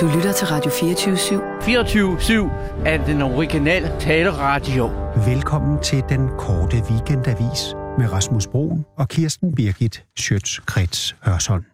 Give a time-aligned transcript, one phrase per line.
[0.00, 4.86] Du lytter til Radio 24 24-7 er den originale taleradio.
[5.26, 7.60] Velkommen til den korte weekendavis
[7.98, 11.64] med Rasmus Broen og Kirsten Birgit Schøtz-Krets Hørsholm.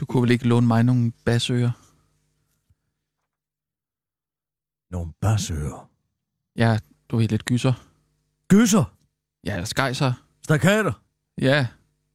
[0.00, 1.70] Du kunne vel ikke låne mig nogle basører?
[4.92, 5.88] Nogle basører.
[6.56, 6.78] Ja,
[7.10, 7.72] du er lidt gyser.
[8.48, 8.84] Gyser.
[9.44, 10.12] Ja, eller skejser.
[10.44, 10.92] Stakater.
[11.40, 11.66] Ja,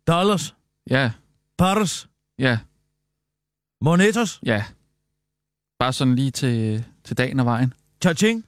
[0.08, 0.56] Dollars.
[0.90, 1.12] ja,
[1.58, 2.10] Patters.
[2.40, 2.58] ja,
[3.82, 4.40] Monetos.
[4.46, 4.64] ja.
[5.80, 7.74] Bare sådan lige til, til dagen og vejen.
[8.06, 8.44] Cha-ching.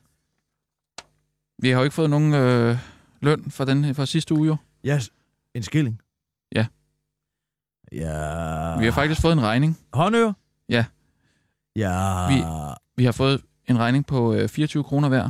[1.62, 2.77] Vi har jo ikke fået nogen øh,
[3.22, 4.55] løn for den for sidste uge, jo.
[4.84, 4.99] Ja,
[5.54, 6.02] en skilling.
[6.55, 6.66] Ja.
[7.91, 8.77] Ja.
[8.80, 9.77] Vi har faktisk fået en regning.
[9.94, 10.34] Håndører.
[10.70, 10.85] Ja.
[11.76, 12.27] Ja.
[12.27, 15.30] Vi- Vi har fået en regning på øh, 24 kroner hver.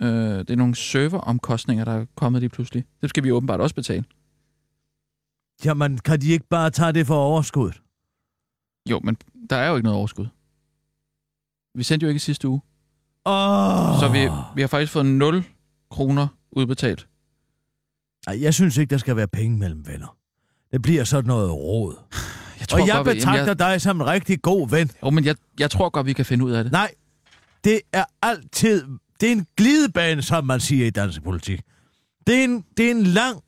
[0.00, 2.84] Øh, det er nogle serveromkostninger, der er kommet lige pludselig.
[3.00, 4.04] Det skal vi åbenbart også betale.
[5.64, 7.82] Jamen, kan de ikke bare tage det for overskuddet?
[8.90, 9.16] Jo, men
[9.50, 10.26] der er jo ikke noget overskud.
[11.74, 12.60] Vi sendte jo ikke i sidste uge.
[13.26, 14.00] Åh.
[14.00, 15.44] Så vi, vi har faktisk fået 0
[15.90, 17.08] kroner udbetalt.
[18.26, 20.16] Ej, jeg synes ikke, der skal være penge mellem venner.
[20.72, 21.94] Det bliver sådan noget råd.
[22.60, 24.90] Jeg Og jeg godt, betragter jamen, dig som en rigtig god ven.
[25.04, 26.72] Jo, men jeg, jeg tror godt, vi kan finde ud af det.
[26.72, 26.90] Nej,
[27.64, 28.84] det er altid...
[29.20, 31.60] Det er en glidebane, som man siger i dansk politik.
[32.26, 33.40] Det er en, det er en lang,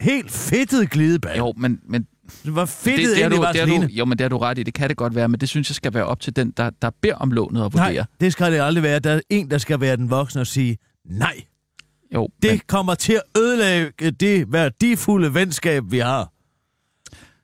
[0.00, 1.36] helt fedtet glidebane.
[1.36, 2.06] Jo, men, men
[2.44, 4.38] Det var det, fedtet det, er du, det, er du, jo, men det har du
[4.38, 4.62] ret i.
[4.62, 6.70] Det kan det godt være, men det synes jeg skal være op til den, der,
[6.82, 7.92] der beder om lånet at vurdere.
[7.94, 8.98] Nej, det skal det aldrig være.
[8.98, 11.40] Der er en, der skal være den voksne og sige nej.
[12.14, 16.32] Jo, Det men, kommer til at ødelægge det værdifulde venskab, vi har.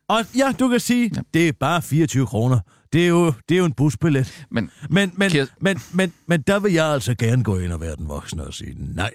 [0.08, 1.20] Og ja, du kan sige, Ja.
[1.34, 2.60] det er bare 24 kroner.
[2.92, 4.46] Det er jo, det er jo en busbillet.
[4.50, 7.80] men Men, men, Kir- men, men, men der vil jeg altså gerne gå ind og
[7.80, 9.10] være den voksne og sige nej.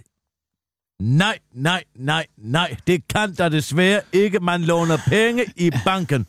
[1.00, 2.76] Nej, nej, nej, nej.
[2.88, 4.40] Det kan der desværre ikke.
[4.40, 6.28] Man låner penge i banken.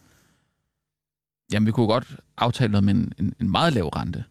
[1.53, 4.25] jamen, vi kunne godt aftale noget med en, en, en meget lav rente.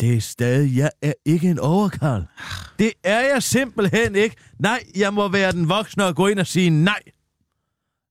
[0.00, 2.24] Det er stadig, jeg er ikke en overkarl.
[2.78, 4.36] Det er jeg simpelthen ikke.
[4.58, 7.00] Nej, jeg må være den voksne og gå ind og sige nej.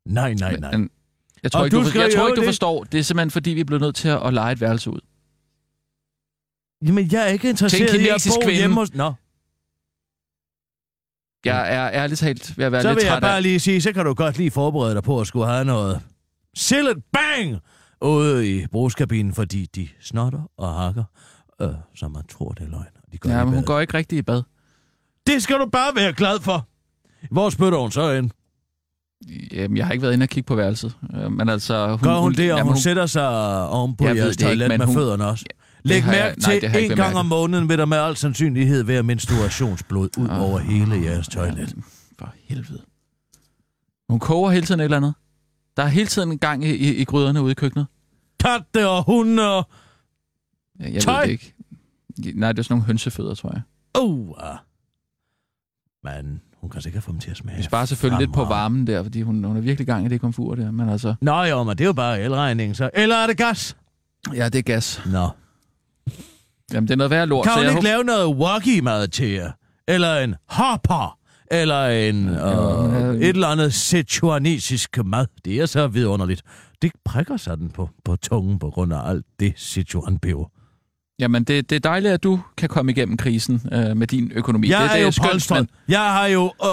[0.05, 0.77] Nej, nej, nej.
[0.77, 0.89] Men,
[1.43, 2.83] jeg tror, Og ikke, du skal jeg tror ikke, du forstår.
[2.83, 4.99] Det er simpelthen, fordi vi blevet nødt til at, at lege et værelse ud.
[6.85, 8.57] Jamen, jeg er ikke interesseret i at bo kvinde.
[8.57, 8.93] hjemme hos...
[8.93, 9.13] Nå,
[11.45, 13.43] Jeg er ærligt talt ved at være så lidt vil jeg træt bare af...
[13.43, 16.01] lige sige, så kan du godt lige forberede dig på at skulle have noget
[16.55, 17.57] sillet bang
[18.01, 21.03] ude i brugskabinen, fordi de snotter og hakker,
[21.61, 22.85] øh, som man tror, det er løgn.
[23.11, 24.43] De går Ja, men hun går ikke rigtig i bad.
[25.27, 26.67] Det skal du bare være glad for.
[27.31, 28.31] Hvor spytter hun så ind?
[29.53, 30.95] Jamen, jeg har ikke været inde og kigge på værelset.
[31.15, 31.87] Øh, Men altså...
[31.89, 33.29] Hun, Gør hun det, og jamen, hun sætter sig
[33.69, 35.45] oven på Jeg jeres ikke, toilet men med hun- fødderne også?
[35.87, 38.83] Læg har jeg- mærke nej, til, en gang om måneden vil der med al sandsynlighed
[38.83, 40.41] være menstruationsblod ud Ah.
[40.41, 41.75] over hele jeres toilet.
[42.19, 42.81] For helvede.
[44.09, 45.13] Hun koger hele tiden et eller andet.
[45.77, 47.87] Der er hele tiden en gang i, i, i gryderne ude i køkkenet.
[48.39, 49.67] Katte og hunde og...
[50.79, 51.15] Ja, jeg Tøj.
[51.19, 51.53] ved det ikke.
[52.39, 53.61] Nej, det er sådan nogle hønsefødder, tror jeg.
[54.01, 54.57] Uh, ah.
[56.03, 57.57] Men hun kan sikkert få dem til at smage.
[57.57, 60.21] Vi sparer selvfølgelig lidt på varmen der, fordi hun, hun er virkelig gang i det
[60.21, 60.71] komfur der.
[60.71, 62.89] Men altså, Nå jo, men det er jo bare elregningen så.
[62.93, 63.77] Eller er det gas?
[64.35, 65.01] ja, det er gas.
[65.05, 65.29] Nå.
[66.73, 67.44] Jamen, det er noget værd lort.
[67.44, 69.51] Kan så hun ikke håber- lave noget wokkie-mad til jer?
[69.88, 71.17] Eller en hopper?
[71.51, 75.25] Eller en Ja, øh, men, et eller andet sichuanesisk mad?
[75.45, 76.41] Det er så vidunderligt.
[76.81, 80.51] Det prikker sådan på, på tungen på grund af alt det sichuan-peber.
[81.19, 84.69] Jamen, det, det er dejligt, at du kan komme igennem krisen øh, med din økonomi.
[84.69, 85.59] Jeg det, det er jo skønt, polstret.
[85.59, 86.69] men- Jeg har jo øh,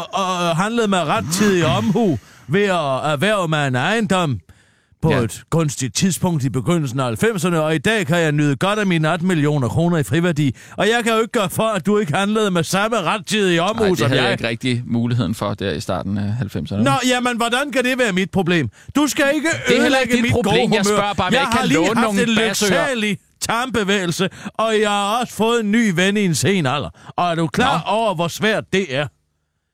[0.50, 2.18] øh, handlet med rettidig omhu
[2.48, 4.40] ved at erhverve mig en ejendom
[5.04, 5.20] på Ja.
[5.20, 8.86] et gunstigt tidspunkt i begyndelsen af 90'erne, og i dag kan jeg nyde godt af
[8.86, 10.54] mine 18 millioner kroner i friværdi.
[10.76, 13.82] Og jeg kan jo ikke gøre for, at du ikke handlede med samme rettidige omhu
[13.82, 14.32] Nej, det som havde jeg jeg.
[14.32, 16.74] ikke rigtig muligheden for der i starten af 90'erne.
[16.82, 18.68] Nå, jamen, hvordan kan det være mit problem?
[18.96, 20.52] Du skal ikke heller ødelægge ikke dit mit problem.
[20.52, 20.96] gode Jeg humør.
[20.96, 22.86] spørger bare, om jeg ikke har kan lige låne haft nogle en basører.
[22.88, 26.90] lyksalig tarmbevægelse, og jeg har også fået en ny ven i en sen alder.
[27.16, 27.92] Og er du klar Nå.
[27.96, 29.06] over, hvor svært det er?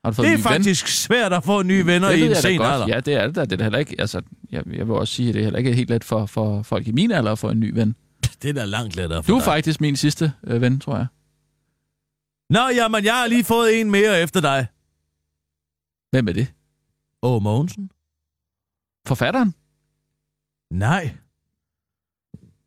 [0.04, 0.42] Har du fået Det er ny ven?
[0.52, 2.86] faktisk svært at få nye venner i en sen alder.
[2.88, 3.44] Ja, det er det da.
[3.44, 3.96] Det er heller ikke...
[3.98, 6.62] Altså, jeg, jeg vil også sige, at det er heller ikke helt let for, for
[6.62, 7.94] folk i min alder at få en ny ven.
[8.42, 9.44] Det er da langt lettere for Du er dig.
[9.44, 11.06] faktisk min sidste øh, ven, tror jeg.
[12.50, 14.66] Nå, jamen, jeg har lige fået en mere efter dig.
[16.10, 16.52] Hvem er det?
[17.22, 17.90] Åh, Mogensen?
[19.06, 19.54] Forfatteren?
[20.70, 21.16] Nej.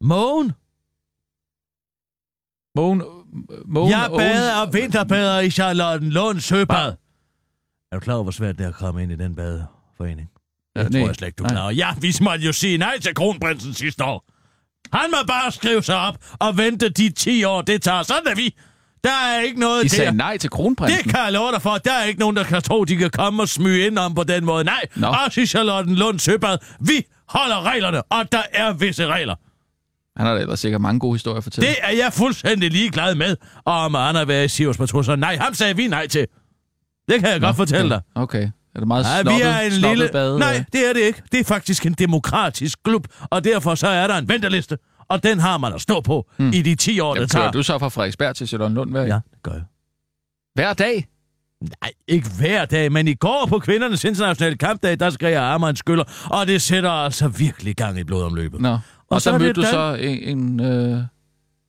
[0.01, 0.51] Mogen?
[2.75, 3.01] Mogen...
[3.65, 6.93] Mogen Jeg bader og vinterbader i Charlotten Lund Søbad.
[7.93, 10.29] Er du klar over, hvor svært det er at komme ind i den badeforening?
[10.75, 10.99] Ja, Jeg nej.
[11.01, 11.71] tror jeg slet ikke, du er klar over.
[11.71, 14.25] Ja, vi måtte jo sige nej til kronprinsen sidste år.
[14.97, 18.03] Han må bare skrive sig op og vente de 10 år, det tager.
[18.03, 18.55] Sådan er vi.
[19.03, 19.97] Der er ikke noget I til.
[19.97, 21.03] sagde nej til kronprinsen.
[21.03, 21.77] Det kan jeg love dig for.
[21.77, 24.23] Der er ikke nogen, der kan tro, de kan komme og smyge ind om på
[24.23, 24.63] den måde.
[24.63, 25.07] Nej, Nå.
[25.25, 26.57] også i Charlotten Lund Søbad.
[26.79, 29.35] Vi holder reglerne, og der er visse regler.
[30.17, 31.69] Han har da ellers sikkert mange gode historier at fortælle.
[31.69, 33.35] Det er jeg fuldstændig ligeglad med.
[33.65, 35.15] Og om han har været i Sivers Matrusser.
[35.15, 36.27] Nej, ham sagde vi nej til.
[37.09, 37.95] Det kan jeg Nå, godt fortælle okay.
[38.15, 38.21] dig.
[38.23, 38.51] Okay.
[38.75, 40.09] Er det meget Nej, snobbet, vi er en lille...
[40.11, 40.39] bade?
[40.39, 41.21] Nej, det er det ikke.
[41.31, 44.77] Det er faktisk en demokratisk klub, og derfor så er der en venteliste,
[45.09, 46.49] og den har man at stå på hmm.
[46.53, 47.51] i de 10 år, Jamen, det tager.
[47.51, 49.63] du så fra Frederiksberg til Sjælland Lund hver, Ja, det gør jeg.
[50.55, 51.07] hver dag?
[51.81, 55.69] Nej, ikke hver dag, men i går på kvindernes internationale kampdag, der skal jeg arme
[55.69, 58.61] en skyller, og det sætter altså virkelig gang i blodomløbet.
[58.61, 58.69] Nå.
[58.69, 58.79] Og,
[59.09, 59.71] og så så mødte du Dan.
[59.71, 60.37] så en...
[60.37, 61.03] en øh...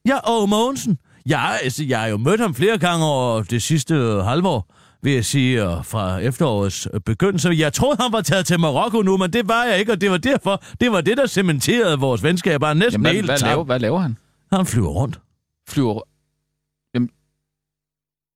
[0.08, 0.98] Ja, og Mogensen.
[1.28, 3.94] Ja, altså, jeg har jo mødt ham flere gange over det sidste
[4.24, 4.73] halvår,
[5.04, 7.50] vil jeg sige, fra efterårets begyndelse.
[7.50, 10.10] Jeg troede, han var taget til Marokko nu, men det var jeg ikke, og det
[10.10, 13.38] var derfor, det var det, der cementerede vores venskab bare næsten Jamen, hvad, helt hvad,
[13.38, 13.48] tabt.
[13.48, 14.16] laver, hvad laver han?
[14.52, 15.20] Han flyver rundt.
[15.68, 16.00] Flyver...
[16.94, 17.08] Jamen...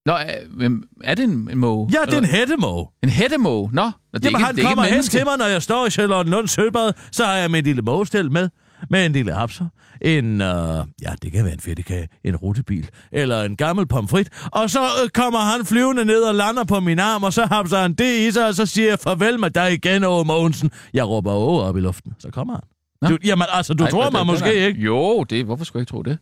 [0.07, 1.91] Nå, er, er det en, en måge?
[1.93, 2.87] Ja, det er en hættemåge.
[3.03, 3.71] en hættemåge?
[3.73, 5.63] Nå, Nå, det er Jamen, ikke, han det er kommer hen til mig, når jeg
[5.63, 8.49] står i Charlotte Lunds Søbad, så har jeg min lille mågestel med,
[8.91, 9.67] med en lille hapser,
[10.03, 14.71] en, øh, ja, det kan være en fedtekage, en rutebil, eller en gammel pomfrit, og
[14.71, 17.93] så øh, kommer han flyvende ned og lander på min arm, og så hapser han
[17.95, 20.71] det i sig, og så siger jeg farvel med dig igen, Åge Mogensen.
[20.95, 22.63] Jeg råber Åge op i luften, så kommer han.
[23.03, 23.09] Nå.
[23.09, 24.81] Du, jamen, altså, du Ej, tror mig måske er- ikke.
[24.81, 26.19] Jo, det, hvorfor skulle jeg ikke tro det?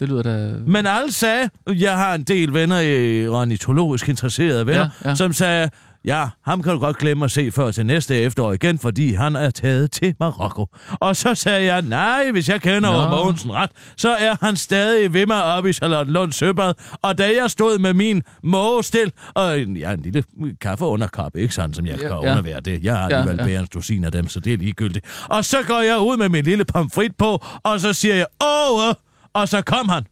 [0.00, 0.54] Det lyder da...
[0.66, 5.14] Men alle sagde, jeg har en del venner, i ornitologisk interesserede venner, Ja, ja.
[5.14, 5.70] som sagde,
[6.04, 9.36] ja, ham kan du godt glemme at se før til næste efterår igen, fordi han
[9.36, 10.66] er taget til Marokko.
[11.00, 13.16] Og så sagde jeg, nej, hvis jeg kender Nå.
[13.16, 16.74] Mogensen ret, så er han stadig ved mig oppe i Charlotte Lund Søbad.
[17.02, 20.24] Og da jeg stod med min mågestil og en, ja, en lille
[20.60, 22.16] kaffe under kop, ikke sådan, som jeg Ja, kan ja.
[22.30, 22.84] undervære det.
[22.84, 23.44] Jeg har Ja, alligevel ja.
[23.46, 25.04] bærens dusin af dem, så det er ligegyldigt.
[25.28, 28.94] Og så går jeg ud med min lille pomfrit på, og så siger jeg, åh,
[29.34, 30.02] og så kom han.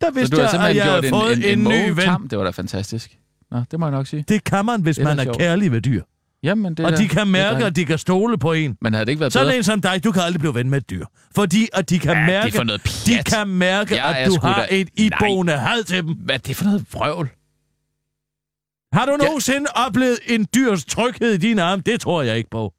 [0.00, 1.88] Der Så vidste du har jeg, at jeg havde fået en, en, en, en, ny
[1.88, 2.04] ven.
[2.04, 2.28] tam.
[2.28, 3.18] Det var da fantastisk.
[3.54, 4.24] Nå, det må jeg nok sige.
[4.28, 5.38] Det kan man, hvis Det er man er sjovt.
[5.38, 6.02] kærlig ved dyr.
[6.42, 8.76] Jamen, det er Og da- de kan er mærke, at de kan stole på en.
[8.80, 9.56] Men havde det ikke været Sådan bedre?
[9.56, 11.04] en som dig, du kan aldrig blive ven med et dyr.
[11.34, 14.28] Fordi at de kan Ja, det er mærke, for noget de kan mærke er at
[14.28, 16.14] du har da- et iboende had til dem.
[16.14, 17.28] Hvad er det for noget vrøvl?
[18.92, 21.82] Har du nogensinde oplevet en dyrs tryghed i dine arme?
[21.86, 22.72] Det tror jeg ikke på.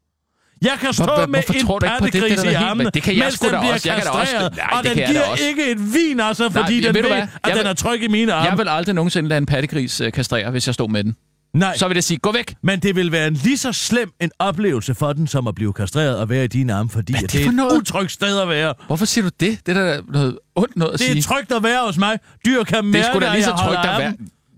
[0.62, 1.82] Jeg kan stå Hvor- med en du det?
[1.82, 3.90] Det pattegris da i armene, det kan jeg mens den bliver også.
[3.90, 6.96] Jeg kastreret, Nej, og det den jeg giver ikke en vin, altså, Nej, fordi den
[6.96, 8.50] du ved, at Jeg den er tryg i mine arme.
[8.50, 11.16] Jeg vil aldrig nogensinde lade en pattegris øh, kastrere, hvis jeg stod med den.
[11.54, 12.54] Nej, Så vil det sige, gå væk.
[12.64, 15.74] men det vil være en lige så slem en oplevelse for den, som at blive
[15.74, 18.12] kastreret og være i dine arme, fordi Hvad at det det er for et utrygt
[18.12, 18.74] sted at være.
[18.88, 19.60] Hvorfor siger du det?
[19.66, 21.18] Det er da noget ondt noget at Det sige.
[21.18, 22.20] er trygt at være hos mig.
[22.46, 24.14] Dyr kan det mærke, sgu da lige så at jeg trygt at af være...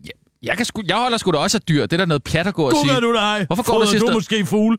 [0.06, 0.12] Jeg,
[0.44, 1.82] jeg, kan sgu, jeg holder sgu da også af dyr.
[1.82, 2.80] Det er da noget pjat at gå og sige.
[2.82, 3.44] Gukker du dig?
[3.48, 4.78] Hvorfor går du Fodrer sidste- du måske fugle?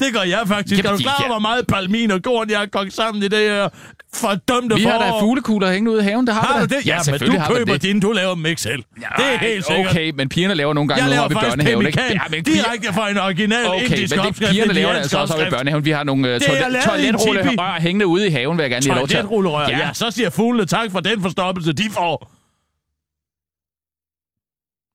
[0.00, 0.84] Det gør jeg faktisk.
[0.84, 1.28] Jamen, er du klar over, ja.
[1.28, 3.68] hvor meget palmin og korn, jeg har kogt sammen i det her
[4.14, 5.20] fordømte Vi har da forår?
[5.20, 6.26] fuglekugler hængende ude i haven.
[6.26, 6.76] Det har, Har vi da.
[6.76, 6.86] det?
[6.86, 7.82] Ja, men selvfølgelig du køber det.
[7.82, 8.82] dine, du laver dem ikke selv.
[8.96, 9.90] det er helt sikkert.
[9.90, 11.86] Okay, men pigerne laver nogle gange Jeg noget laver oppe i faktisk børnehaven.
[11.86, 11.98] Ikke?
[11.98, 14.98] pemmikan Ja, men piger- direkte fra en original Okay, indisk men det, pigerne laver det
[14.98, 15.84] altså også oppe i børnehaven.
[15.84, 16.40] Vi har nogle uh, en
[16.84, 19.14] toiletrullerør hængende ude i haven, vil jeg gerne lige lov til.
[19.16, 19.60] Toiletrullerør.
[19.60, 19.78] Ja.
[19.78, 19.86] Ja.
[19.86, 22.30] ja, så siger fuglene tak for den forstoppelse, de får.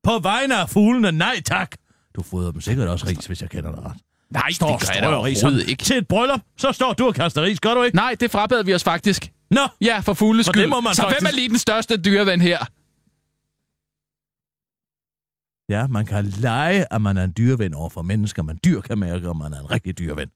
[0.04, 1.72] På vegne af fuglene, nej tak.
[2.16, 3.98] Du fodrer dem sikkert også ris, hvis jeg kender dig ret.
[4.32, 5.84] Nej, Står det gør jeg da overhovedet ikke.
[5.84, 7.96] Til et bryllup, så står du og kaster ris, gør du ikke?
[7.96, 9.32] Nej, det frabad vi os faktisk.
[9.52, 10.70] Nå, Ja, for fuglenes For det skyld.
[10.70, 12.58] må man Så hvem faktisk- er lige den største dyreven her?
[15.70, 18.98] Ja, man kan lege, at man er en dyreven over for mennesker, men dyr kan
[18.98, 20.30] mærke, at man er en rigtig dyreven.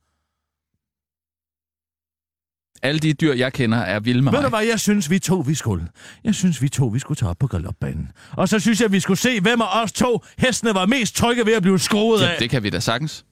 [2.83, 5.35] Alle de dyr, jeg kender, er vilde med Ved du hvad, jeg synes, vi to,
[5.47, 5.87] vi skulle.
[6.23, 8.11] Jeg synes, vi to, vi skulle tage op på galopbanen.
[8.31, 11.45] Og så synes jeg, vi skulle se, hvem af os to hestene var mest trygge
[11.45, 12.33] ved at blive skruet af.
[12.33, 13.25] Ja, det kan vi da sagtens.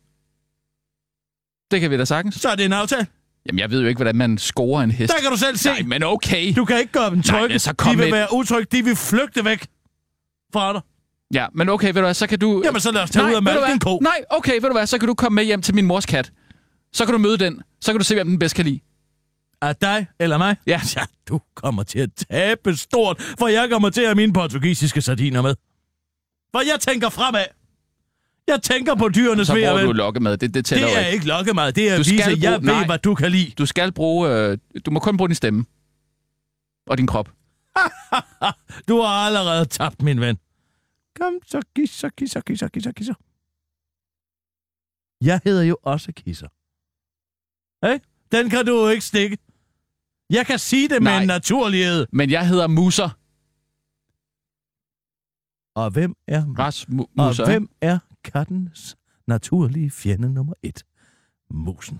[1.74, 2.36] Det kan vi da sagtens.
[2.36, 3.08] Så er det en aftale.
[3.46, 5.14] Jamen, jeg ved jo ikke, hvordan man scorer en hest.
[5.14, 5.70] Der kan du selv se.
[5.70, 6.54] Nej, men okay.
[6.56, 7.48] Du kan ikke gøre dem Nej, trygge.
[7.48, 8.78] men så kom de vil med- være utrygge.
[8.78, 9.68] De vil flygte væk
[10.54, 10.82] fra dig.
[11.34, 12.62] Ja, men okay, ved du hvad, så kan du...
[12.66, 13.74] Jamen, så lad os tage ud og du malke hvad?
[13.74, 14.00] en ko.
[14.00, 16.32] Nej, okay, ved du hvad, så kan du komme med hjem til min mors kat.
[16.94, 17.62] Så kan du møde den.
[17.82, 18.80] Så kan du se, hvem den bedst kan lide.
[19.62, 20.56] Af dig eller mig?
[20.68, 20.82] Ja.
[20.96, 21.02] ja.
[21.30, 25.42] du kommer til at tabe stort, for jeg kommer til at have mine portugisiske sardiner
[25.42, 25.56] med.
[26.56, 27.46] For jeg tænker fremad.
[28.48, 30.38] Jeg tænker på dyrenes Så bruger du lokkemad.
[30.38, 31.14] Det, det tæller Det er ikke.
[31.14, 31.74] ikke lokkemad.
[31.74, 32.86] Det er Du at vise, at jeg ved, nej.
[32.86, 33.52] hvad du kan lide.
[33.58, 34.30] Du skal bruge...
[34.30, 35.66] Øh, du må kun bruge din stemme.
[36.88, 37.30] Og din krop.
[38.88, 40.38] Du har allerede tabt, min ven.
[41.20, 43.14] Kom så, kisser, kisser, kisser, kisser, kisser.
[45.26, 46.48] Jeg hedder jo også Kisser.
[47.86, 48.00] Hey?
[48.32, 49.38] Den kan du jo ikke stikke.
[50.30, 51.22] Jeg kan sige det med Nej.
[51.22, 52.08] en naturlighed.
[52.12, 53.10] Men jeg hedder Muser.
[55.76, 57.44] Og hvem er, Rasmuser.
[57.44, 58.96] og hvem er kattens
[59.28, 60.84] naturlige fjende nummer et?
[61.50, 62.00] Musen.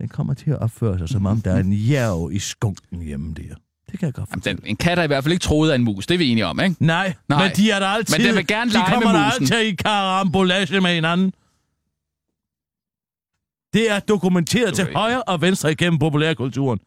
[0.00, 3.34] Den kommer til at opføre sig, som om der er en jæv i skunken hjemme
[3.34, 3.54] der.
[3.90, 4.60] Det kan jeg godt Jamen, fortælle.
[4.60, 6.06] den, en kat er i hvert fald ikke troet af en mus.
[6.06, 6.76] Det er vi enige om, ikke?
[6.84, 7.46] Nej, Nej.
[7.48, 8.18] men de er der altid.
[8.18, 9.42] Men den vil gerne de lege kommer med der musen.
[9.42, 11.32] altid i karambolage med hinanden.
[13.72, 16.78] Det er dokumenteret Du til højre og venstre igennem populærkulturen.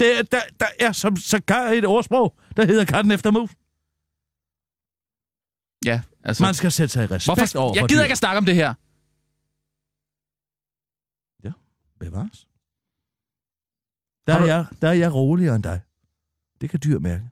[0.00, 3.50] Det, er- der, der er som sågar et ordsprog, der hedder katten efter mus.
[5.84, 6.42] Ja, altså...
[6.42, 7.58] Man skal sætte sig i respekt Hvorfor?
[7.58, 8.74] over Jeg gider ikke at snakke om det her.
[12.00, 12.48] Bevares.
[14.26, 15.80] Der er, du- jeg, der er jeg roligere end dig.
[16.60, 17.30] Det kan dyr mærke.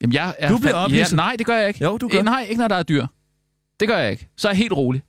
[0.00, 1.16] Jamen, jeg er Du bliver fa- ja.
[1.16, 1.84] Nej, det gør jeg ikke.
[1.84, 2.18] Jo, du gør.
[2.18, 3.06] Eh, Nej, ikke når der er dyr.
[3.80, 4.28] Det gør jeg ikke.
[4.36, 5.02] Så er jeg helt rolig.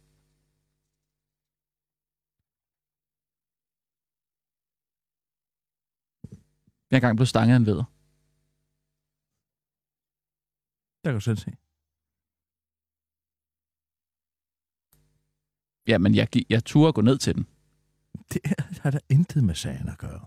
[6.92, 7.84] Jeg er engang blevet stanget af en vædder.
[11.04, 11.52] Der kan du selv se.
[15.88, 17.46] Ja, men jeg, jeg turde gå ned til den.
[18.34, 20.26] Det er, har der intet med sagen at gøre.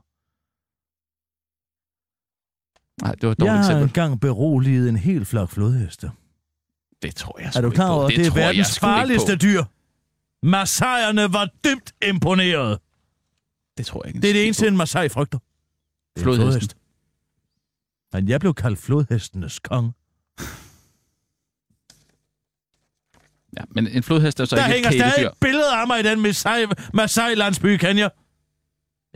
[3.02, 3.84] Nej, det var et Jeg dårligt har eksempel.
[3.84, 6.10] engang beroliget en hel flok flodheste.
[7.02, 7.94] Det tror jeg Er sgu du ikke klar på.
[7.94, 9.38] over, at det er tror jeg verdens sgu ikke farligste på.
[9.42, 9.64] dyr?
[10.42, 12.78] Masaierne var dybt imponeret.
[13.78, 14.20] Det tror jeg ikke.
[14.22, 15.38] Det er det eneste, en Masai frygter.
[15.38, 16.50] Det er en Flodhesten.
[16.50, 16.76] flodhest.
[18.12, 19.92] Men jeg blev kaldt flodhestenes konge.
[23.58, 25.28] Ja, men en flodhest er så Der ikke hænger et stadig kæledyr.
[25.30, 28.10] et billede af mig i den Masai, Masai-landsby, kan jeg?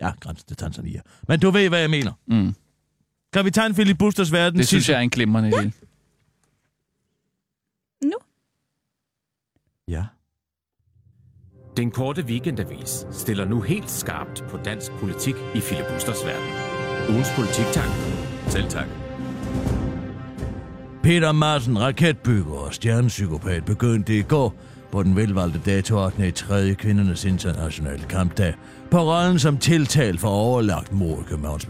[0.00, 1.00] Ja, grænsen til Tanzania.
[1.28, 2.12] Men du ved, hvad jeg mener.
[2.26, 2.54] Mm.
[3.32, 5.70] Kapitan Philip Busters verden Det synes jeg er en glimrende idé.
[9.88, 10.04] Ja.
[11.76, 16.48] Den korte weekendavis stiller nu helt skarpt på dansk politik i filibusters verden.
[17.14, 17.92] Ugens politiktank.
[18.48, 19.01] Selv tak.
[21.02, 24.54] Peter Madsen, raketbygger og stjernepsykopat, begyndte i går
[24.92, 26.28] på den velvalgte dato 8.
[26.28, 26.74] i 3.
[26.74, 28.54] kvindernes internationale kampdag
[28.90, 31.68] på rollen som tiltalt for overlagt mord i Københavns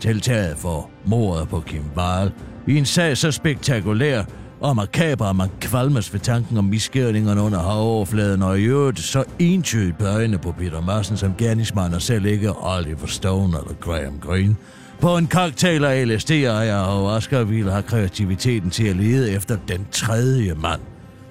[0.00, 2.32] Tiltaget for mordet på Kim Wahl
[2.66, 4.22] i en sag så spektakulær
[4.60, 9.24] og makaber, at man kvalmes ved tanken om misskærningerne under havoverfladen, og i øvrigt så
[9.38, 10.04] entydigt på
[10.42, 14.56] på Peter Madsen som gerningsmand, og selv ikke Oliver Stone eller Graham Greene.
[15.00, 19.56] På en cocktail af LSD ejer og Oscar ville have kreativiteten til at lede efter
[19.68, 20.80] den tredje mand,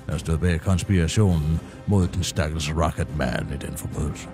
[0.10, 4.28] der stod bag konspirationen mod den stakkels Rocketman i den forbrydelse.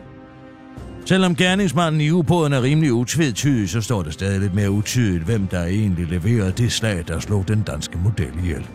[1.05, 5.47] Selvom gerningsmanden i ubåden er rimelig utvetydig, så står det stadig lidt mere utydeligt, hvem
[5.47, 8.65] der egentlig leverede det slag, der slog den danske model ihjel.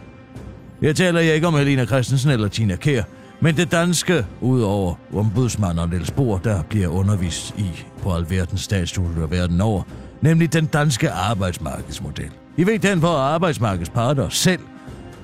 [0.82, 3.02] Jeg taler ikke om Helena Christensen eller Tina Kær,
[3.40, 9.26] men det danske, udover ombudsmand og Niels Bohr, der bliver undervist i på alverdens statsstudier
[9.26, 9.82] verden over,
[10.20, 12.30] nemlig den danske arbejdsmarkedsmodel.
[12.56, 14.60] I ved den, hvor arbejdsmarkedsparter selv,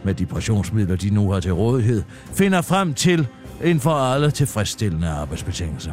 [0.05, 2.03] med de pressionsmidler, de nu har til rådighed,
[2.35, 3.27] finder frem til
[3.65, 5.93] en for alle tilfredsstillende arbejdsbetingelser.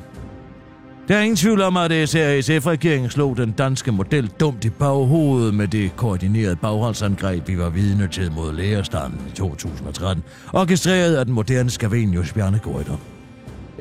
[1.08, 5.68] Der er ingen tvivl om, at SRSF-regeringen slog den danske model dumt i baghovedet med
[5.68, 11.70] det koordinerede bagholdsangreb, vi var vidne til mod lærerstanden i 2013, orkestreret af den moderne
[11.70, 12.98] Scavenius Bjarne Goiter.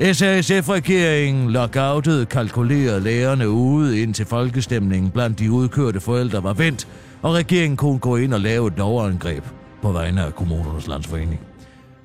[0.01, 6.87] SRSF-regeringen lockoutede kalkulerede lærerne ude indtil folkestemningen blandt de udkørte forældre var vendt,
[7.21, 9.43] og regeringen kunne gå ind og lave et lovangreb
[9.81, 11.39] på vegne af kommunernes landsforening.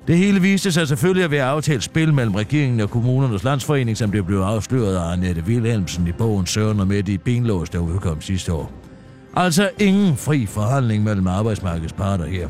[0.07, 4.11] Det hele viste sig selvfølgelig at være aftalt spil mellem regeringen og kommunernes landsforening, som
[4.11, 8.21] det blev afsløret af Annette Wilhelmsen i bogen Søren og Mette i Benlås, der udkom
[8.21, 8.71] sidste år.
[9.35, 12.47] Altså ingen fri forhandling mellem arbejdsmarkedets parter her.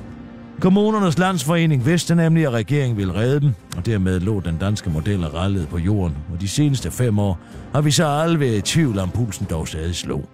[0.59, 5.23] Kommunernes landsforening vidste nemlig, at regeringen ville redde dem, og dermed lå den danske model
[5.23, 7.39] og rallede på jorden, og de seneste fem år
[7.73, 10.29] har vi så aldrig været i tvivl om pulsen dog stadig slog.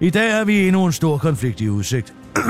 [0.00, 2.14] I dag har vi endnu en stor konflikt i udsigt.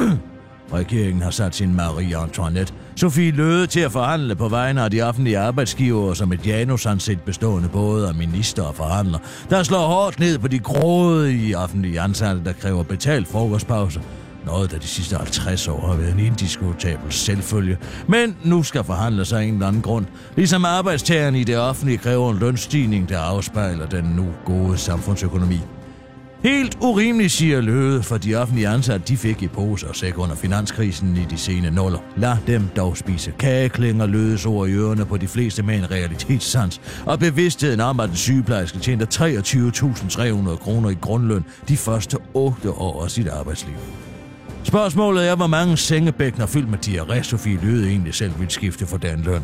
[0.73, 5.03] Regeringen har sat sin Marie Antoinette, Sofie Løde, til at forhandle på vegne af de
[5.03, 9.19] offentlige arbejdsgivere som et janusansigt bestående både af minister og forhandler,
[9.51, 14.01] der slår hårdt ned på de grådige offentlige ansatte, der kræver betalt frokostpause.
[14.47, 17.79] Noget, der de sidste 50 år har været en indiskutabel selvfølge.
[18.09, 20.07] Men nu skal forhandle sig af en eller anden grund.
[20.37, 25.61] Ligesom arbejdstagerne i det offentlige kræver en lønstigning, der afspejler den nu gode samfundsøkonomi.
[26.43, 30.35] Helt urimeligt, siger Løde, for de offentlige ansatte, de fik i pose og sæk under
[30.35, 31.99] finanskrisen i de sene nuller.
[32.17, 36.81] Lad dem dog spise kageklinger, Lødes ord i ørerne på de fleste med en realitetssans,
[37.07, 43.05] og bevidstheden om, at den sygeplejerske tjente 23.300 kroner i grundløn de første 8 år
[43.05, 43.75] af sit arbejdsliv.
[44.65, 48.97] Spørgsmålet er, hvor mange sengebækkener fyldt med diarré Sofie Løde egentlig selv ville skifte for
[48.97, 49.43] den løn.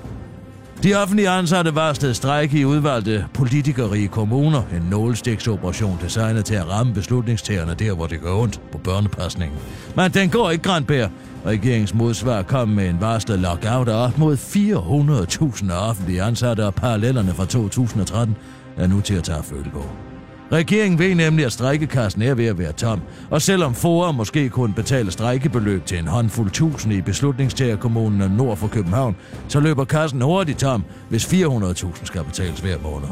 [0.82, 4.62] De offentlige ansatte varslede strække i udvalgte politikerige kommuner.
[4.76, 9.58] En nålestiksoperation designet til at ramme beslutningstagerne der, hvor det går ondt på børnepasningen.
[9.96, 11.08] Men den går ikke Grandbær.
[11.46, 17.34] Regeringens modsvar kom med en varslet lockout af op mod 400.000 offentlige ansatte, og parallellerne
[17.34, 18.36] fra 2013
[18.76, 20.07] er nu til at tage følge på.
[20.52, 23.00] Regeringen ved nemlig, at strækkekassen er ved at være tom,
[23.30, 28.68] og selvom FOA måske kunne betale strækkebeløb til en håndfuld tusinde i beslutningstagerkommunerne nord for
[28.68, 29.16] København,
[29.48, 33.08] så løber kassen hurtigt tom, hvis 400.000 skal betales hver måned.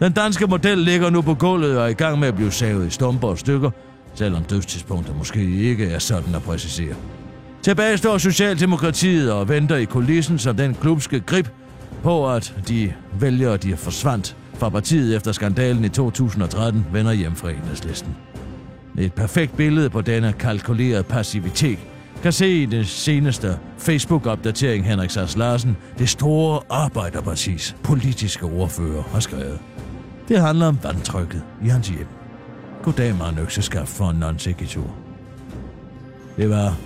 [0.00, 2.86] Den danske model ligger nu på gulvet og er i gang med at blive savet
[2.86, 3.70] i stumper og stykker,
[4.14, 6.94] selvom dødstidspunktet måske ikke er sådan at præcisere.
[7.62, 11.48] Tilbage står Socialdemokratiet og venter i kulissen, som den klubske grip
[12.02, 17.50] på, at de vælgere, de forsvandt fra partiet efter skandalen i 2013, vender hjem fra
[17.50, 18.16] enhedslisten.
[18.98, 21.78] Et perfekt billede på denne kalkulerede passivitet
[22.22, 29.20] kan se i det seneste Facebook-opdatering Henrik Sars Larsen, det store arbejderpartis politiske ordfører, har
[29.20, 29.58] skrevet.
[30.28, 32.06] Det handler om vandtrykket i hans hjem.
[32.82, 34.38] Goddag, en Økseskaft for en non.
[36.36, 36.76] Det var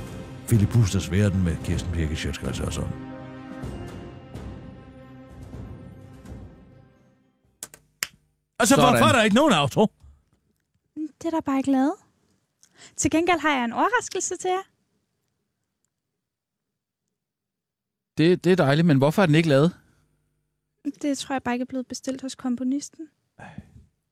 [0.48, 3.07] Philip Busters Verden med Kirsten Birke Sjøtskrets og sådan.
[8.58, 8.90] Altså, Sådan.
[8.90, 9.86] hvorfor er der ikke nogen outro?
[10.96, 11.94] Det er der bare ikke lavet.
[12.96, 14.62] Til gengæld har jeg en overraskelse til jer.
[18.18, 19.76] Det, det er dejligt, men hvorfor er den ikke lavet?
[21.02, 23.08] Det tror jeg bare ikke er blevet bestilt hos komponisten.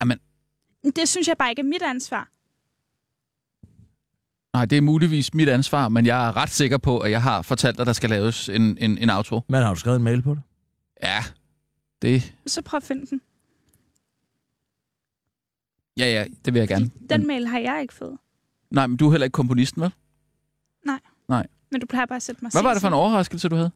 [0.01, 0.19] Jamen.
[0.97, 2.29] Det synes jeg bare ikke er mit ansvar.
[4.53, 7.43] Nej, det er muligvis mit ansvar, men jeg er ret sikker på, at jeg har
[7.43, 9.41] fortalt dig, at der skal laves en, en, en outro.
[9.49, 10.43] Men har du skrevet en mail på det?
[11.03, 11.25] Ja,
[12.03, 12.35] det...
[12.47, 13.21] Så prøv at finde den.
[15.97, 16.91] Ja, ja, det vil jeg gerne.
[17.11, 18.19] Den mail har jeg ikke fået.
[18.71, 19.93] nej, men du er heller ikke komponisten, vel?
[21.71, 23.71] Men du plejer bare at sætte mig Hvad var det for en overraskelse, du havde?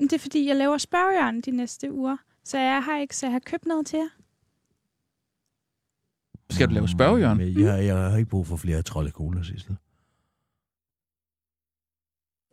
[0.00, 2.16] Det er fordi, jeg laver spørgejørn de næste uger.
[2.44, 4.08] Så jeg har ikke, så jeg har købt noget til jer.
[6.50, 7.36] Skal du lave spørgejørn?
[7.36, 9.76] Men jeg, jeg har ikke brug for flere trolde cola, Sissel.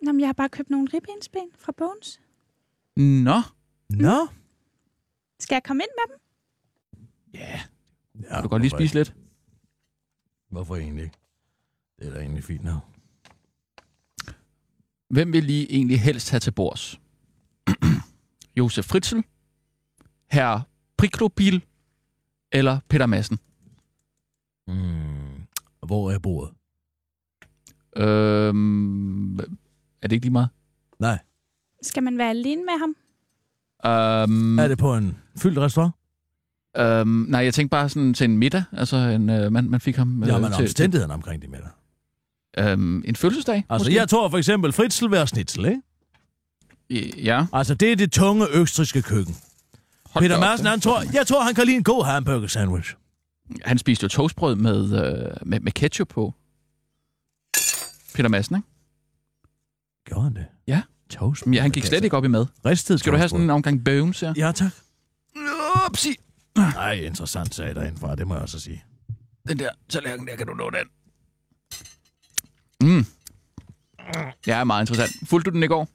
[0.03, 2.19] Nå, men jeg har bare købt nogle ribbensben fra Bones.
[2.95, 3.41] Nå.
[3.89, 4.27] Nå?
[5.39, 6.21] Skal jeg komme ind med dem?
[7.33, 7.61] Ja,
[8.23, 9.07] Ja, du kan godt lige spise lidt.
[9.07, 9.19] ikke?
[10.49, 11.17] Hvorfor egentlig ikke?
[11.99, 12.79] Det er da egentlig fint nok.
[15.09, 16.99] Hvem vil lige egentlig helst have til bords?
[18.57, 19.19] Josef Fritzl,
[20.31, 20.59] herr
[20.97, 21.65] Priklopil
[22.51, 23.39] eller Peter Madsen?
[24.67, 25.47] Mm.
[25.87, 26.53] Hvor er bordet?
[27.97, 29.43] Øhm, er
[30.01, 30.49] det ikke lige meget?
[30.99, 31.19] Nej.
[31.81, 32.95] Skal man være alene med ham?
[33.85, 35.93] Øhm, Er det på en fyldt restaurant?
[36.77, 38.63] Øhm, nej, jeg tænkte bare sådan til en middag.
[38.71, 41.59] Altså, en, øh, man, man fik ham øh, Ja, men til, omstændighederne omkring det til
[42.63, 43.65] øhm, en fødselsdag.
[43.69, 43.95] Altså, måske?
[43.95, 45.81] jeg tror for eksempel Fritzl være snitsel, ikke?
[47.23, 47.45] Ja.
[47.53, 49.37] Altså, det er det tunge østriske køkken.
[50.09, 50.39] Hold Peter.
[50.39, 52.95] Madsen, han tror, jeg tror, han kan lide en god hamburger sandwich.
[53.65, 56.33] Han spiste jo toastbrød med, øh, med, med ketchup på.
[58.15, 58.67] Peter Madsen, ikke?
[60.05, 60.45] Gjorde han det?
[60.67, 60.81] Ja.
[61.09, 61.45] Toast.
[61.45, 62.45] Men ja, han gik slet ikke op i mad.
[62.65, 64.33] Ristet Skal du have sådan en omgang bones her?
[64.37, 64.71] Ja, tak.
[65.89, 66.15] Upsi.
[66.57, 68.83] Nej, interessant sag derindfra, det må jeg også sige.
[69.47, 70.87] Den der tallerken der, kan du nå den?
[72.81, 73.05] Mm.
[74.47, 75.29] Ja, meget interessant.
[75.29, 75.89] Fulgte du den i går?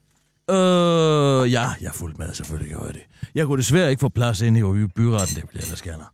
[0.51, 3.03] Øh, ja, jeg fuldt med, selvfølgelig gjorde jeg det.
[3.35, 6.05] Jeg kunne desværre ikke få plads inde i byretten, det jeg ellers gerne.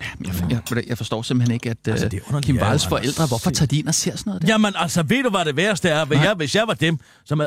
[0.00, 2.86] Jeg, jeg, jeg forstår simpelthen ikke, at Altså, altså, det er Kim ja, Anders.
[2.86, 4.48] forældre, hvorfor tager de ind og ser sådan noget der?
[4.48, 6.04] Jamen altså, ved du, hvad det værste er?
[6.04, 7.46] Hvis jeg, hvis jeg var dem, som er...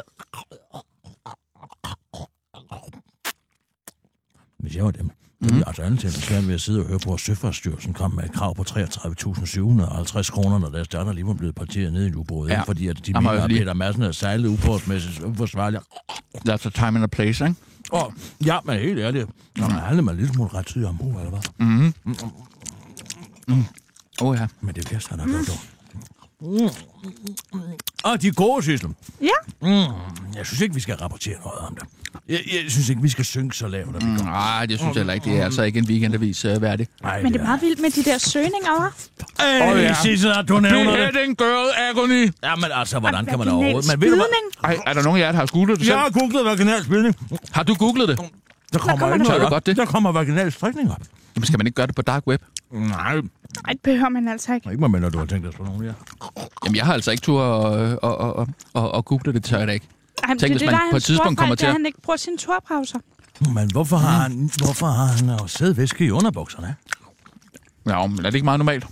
[4.60, 7.14] Hvis jeg var dem, ville jeg altså andet svært ved at sidde og høre på,
[7.14, 11.56] at Søfartsstyrelsen kom med et krav på 33.750 kroner, når deres datter lige var blevet
[11.56, 12.62] parteret ned i en ubåd, Ja.
[12.62, 15.84] fordi at de mener, at Peter Madsen er sejlet uforholdsmæssigt uforsvarligt.
[16.50, 17.56] That's a time and a place, ikke?
[17.92, 18.14] Og
[18.46, 21.40] ja, men helt ærligt, så man handler mig lidt smule ret tid om eller hvad?
[21.68, 21.94] Mm-hmm.
[24.22, 24.48] Åh oh, ja.
[24.62, 25.70] Men det værste, han har gjort
[26.42, 26.72] dog.
[28.04, 28.90] Og de er gode, Sissel.
[29.22, 29.28] Ja.
[29.62, 29.68] Mm,
[30.36, 31.84] jeg synes ikke, vi skal rapportere noget om det.
[32.30, 34.24] Jeg, jeg synes ikke, vi skal synke så lavt, at vi Mm, gør.
[34.26, 35.30] Nej, det synes jeg heller ikke.
[35.30, 36.88] Det er altså ikke en weekendavis uh, værdig.
[37.04, 39.44] Nej, Men det er meget vildt med de der søgninger, hva'?
[39.44, 39.94] Hey, Åh, ja.
[40.04, 40.86] Sissel, at du nævner det.
[41.14, 42.32] Beheading girl agony.
[42.44, 43.92] Ja, men altså, hvordan kan man overhovedet...
[43.92, 44.26] Men ved du hvad?
[44.64, 45.94] Ej, er der nogen af jer, der har googlet det selv?
[45.96, 47.16] Jeg har googlet vaginal spidning.
[47.52, 48.18] Har du googlet det?
[48.74, 49.30] Der kommer, kommer ikke der?
[49.32, 49.50] noget op.
[49.52, 49.78] godt det?
[49.78, 51.02] Der kommer vaginal strikning op.
[51.38, 52.42] Jamen, skal man ikke gøre det på dark web?
[52.72, 53.16] Nej,
[53.66, 54.70] Ej, det behøver man altså ikke.
[54.72, 55.94] ikke med du har tænkt dig slå nogen her.
[56.66, 59.68] Jamen, jeg har altså ikke tur at, at, at, at, at, google det, tør jeg
[59.68, 59.88] da ikke.
[60.24, 61.66] Ej, men Tænk, det, hvis det, man der er på et tidspunkt kommer det til
[61.66, 63.00] at- han ikke bruger sine turpauser.
[63.54, 66.76] Men hvorfor har han, hvorfor har han jo sædvæske i underbukserne?
[67.88, 68.86] Ja, men er det ikke meget normalt?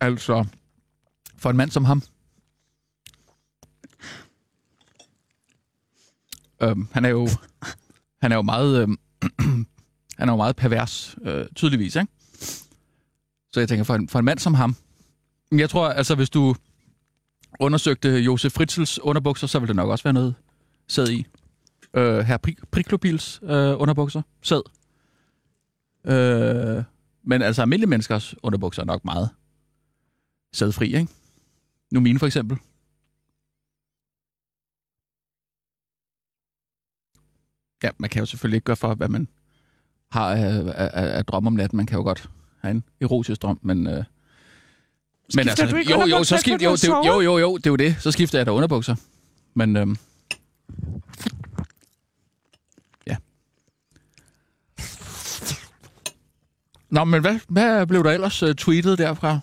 [0.00, 0.44] Altså,
[1.38, 2.02] for en mand som ham.
[6.62, 7.28] Øhm, han er jo,
[8.22, 8.98] han er jo meget, øhm,
[10.18, 12.12] han er jo meget pervers, øh, tydeligvis, ikke?
[13.52, 14.76] Så jeg tænker, for en, for en mand som ham,
[15.52, 16.54] jeg tror, altså, hvis du
[17.60, 20.34] undersøgte Josef Fritzels underbukser, så ville det nok også være noget
[20.88, 21.26] sæd i.
[21.94, 22.36] Øh, her
[22.70, 24.22] Priklopils øh, underbukser.
[24.42, 24.62] Sæd.
[26.04, 26.84] Øh,
[27.24, 29.28] men altså almindelige menneskers underbukser er nok meget
[30.52, 31.08] sædfri, ikke?
[31.92, 32.58] Nu mine for eksempel.
[37.82, 39.28] Ja, man kan jo selvfølgelig ikke gøre for, hvad man
[40.10, 41.76] har af, af, af, af drøm om natten.
[41.76, 43.86] Man kan jo godt have en erotisk drøm, men...
[43.86, 44.04] Øh,
[45.34, 47.70] men altså, du ikke jo, jo, så skift, jo, det, jo, jo, jo, det er
[47.70, 47.96] jo det.
[48.00, 48.94] Så skifter jeg da underbukser.
[49.54, 49.96] Men øhm,
[53.06, 53.16] ja.
[56.90, 59.40] Nå, men hvad, hvad blev der ellers uh, tweetet derfra?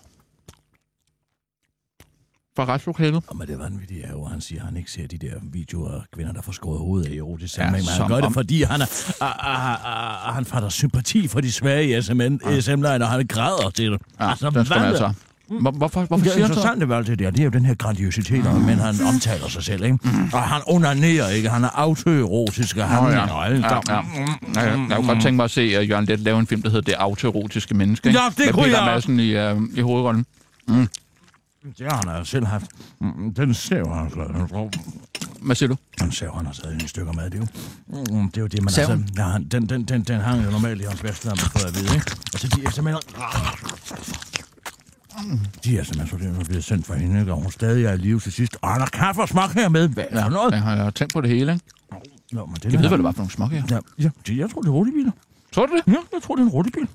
[2.56, 3.24] Fra retslokalet?
[3.32, 6.00] Jamen, det vanvittige er jo, han siger, at han ikke ser de der videoer af
[6.14, 7.86] kvinder, der får skåret hovedet af erotisk sammenhæng.
[7.86, 11.40] Ja, men han gør det, fordi han, er, a, a, a, han fatter sympati for
[11.40, 12.02] de svage i
[12.60, 14.00] SM-lejne, og han græder til det.
[14.20, 15.12] Ja, altså, den skal man altså
[15.50, 16.74] hvor, hvorfor, hvorfor det siger han så?
[16.80, 18.60] Det er altid det, det er jo den her grandiositet, mm.
[18.60, 19.98] men han omtaler sig selv, ikke?
[20.02, 20.30] Mm.
[20.32, 21.48] Og han onanerer, ikke?
[21.48, 23.06] Han er autoerotisk, og han...
[23.06, 23.18] Oh, ja.
[23.18, 23.58] Ja, ja.
[23.58, 24.00] Ja,
[24.54, 24.60] ja.
[24.60, 26.70] Jeg, jeg kunne godt tænke mig at se uh, Jørgen Let lave en film, der
[26.70, 28.08] hedder Det autoerotiske menneske.
[28.08, 28.20] Ikke?
[28.20, 28.92] Ja, det Med kunne Peter jeg.
[28.94, 30.26] Madsen i, uh, i hovedrollen.
[30.68, 30.88] Mm.
[31.78, 32.70] Det har han jo selv haft.
[33.00, 34.68] Mm, Den ser han så.
[35.42, 35.76] Hvad siger du?
[36.00, 37.46] Den ser han har taget i stykker med, det er jo.
[38.16, 38.92] Mm, Det er jo det, man Saven?
[39.00, 39.14] altså...
[39.22, 41.64] Ja, han- den, den, den, den hang jo normalt i hans værste, har man fået
[41.64, 42.10] at vide, ikke?
[42.34, 43.02] Og så de er simpelthen...
[45.64, 47.32] De er simpelthen så det er blevet sendt for hende, ikke?
[47.32, 48.56] Og hun stadig er i live til sidst.
[48.62, 49.88] Og han har kaffe og smag her med.
[49.88, 50.52] Hvad er Ja, noget?
[50.52, 51.64] jeg har tænkt på det hele, ikke?
[52.32, 53.62] Nå, men det Jeg ved, hvad det var for nogle småkager.
[53.70, 55.10] Ja, ja, det, jeg tror, det er rutebiler.
[55.54, 55.82] Tror du det?
[55.92, 56.88] Ja, jeg tror, det er en rutebil.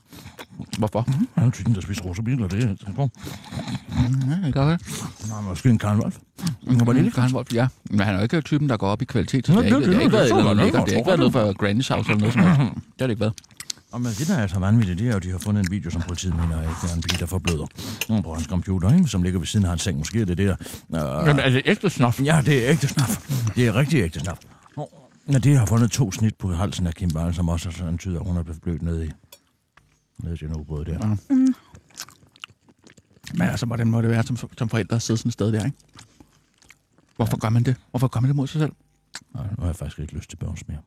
[0.78, 1.08] Hvorfor?
[1.36, 2.68] Han er typen, der spiser rutebiler, det er...
[2.68, 3.08] Det er
[4.42, 4.82] Ja, det gør det.
[5.30, 6.16] Nej, måske en Karl Wolf.
[6.84, 7.54] Hvor lille kan han Wolf?
[7.54, 9.48] Ja, men han er jo ikke typen, der går op i kvalitet.
[9.48, 10.74] Det har det- ikke, det det- ikke været det- noget det-.
[10.74, 12.60] Det ikke det- for Granny's House eller noget som helst.
[12.76, 13.34] Det har det ikke været.
[13.92, 15.72] Og men det, der er så vanvittigt, det er jo, at de har fundet en
[15.72, 17.66] video, som politiet mener, det er en pige, der forbløder
[18.10, 19.08] mm, på hans computer, ikke?
[19.08, 19.98] som ligger ved siden af hans seng.
[19.98, 20.56] Måske er det der.
[20.90, 22.22] Uh, Jamen, er det ægte snof?
[22.24, 23.18] ja, det er ægte snaf.
[23.56, 24.38] Det er rigtig ægte snaf.
[25.32, 28.20] Ja, de har fundet to snit på halsen af Kim Barn, som også sådan antyder,
[28.20, 29.12] at hun er blevet blødt ned i,
[30.18, 31.08] ned i den ubåd der.
[31.08, 31.16] Ja.
[33.34, 35.66] Men altså, hvordan må det være som, som forældre at sidde sådan et sted der,
[35.66, 35.78] ikke?
[37.16, 37.76] Hvorfor gør man det?
[37.90, 38.72] Hvorfor gør man det mod sig selv?
[39.34, 40.82] Nej, nu har jeg faktisk ikke lyst til børns mere.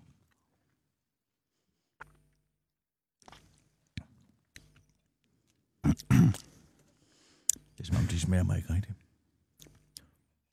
[7.79, 8.95] Det er som om, de smager mig ikke rigtigt.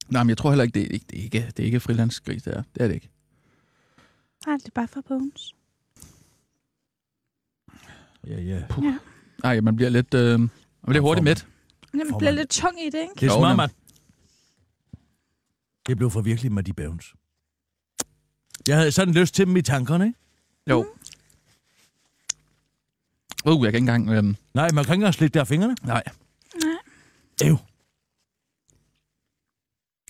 [0.09, 1.79] Nej, men jeg tror heller ikke, det er ikke, det er ikke, det er ikke
[1.79, 2.63] frilandsgris, det er.
[2.75, 3.09] Det er det ikke.
[4.45, 5.53] Nej, det er bare for bones.
[8.27, 8.63] Ja, ja.
[9.43, 10.49] Nej, man bliver lidt, øh, man
[10.87, 11.47] bliver hurtigt mæt.
[11.93, 13.13] Jamen, det bliver man- lidt tung i det, ikke?
[13.19, 13.59] Det er nem.
[13.59, 13.71] at
[15.87, 17.13] det blev for virkelig med de bævns.
[18.67, 20.19] Jeg havde sådan lyst til dem i tankerne, ikke?
[20.69, 20.85] Jo.
[23.45, 24.09] Uh, jeg kan ikke engang...
[24.09, 25.75] Øh, Nej, man kan ikke engang slikke der af fingrene.
[25.83, 26.03] nej.
[27.43, 27.55] Ew.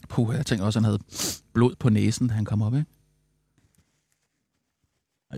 [0.09, 0.99] Puh, jeg tænker også, han havde
[1.53, 2.85] blod på næsen, da han kom op, ikke?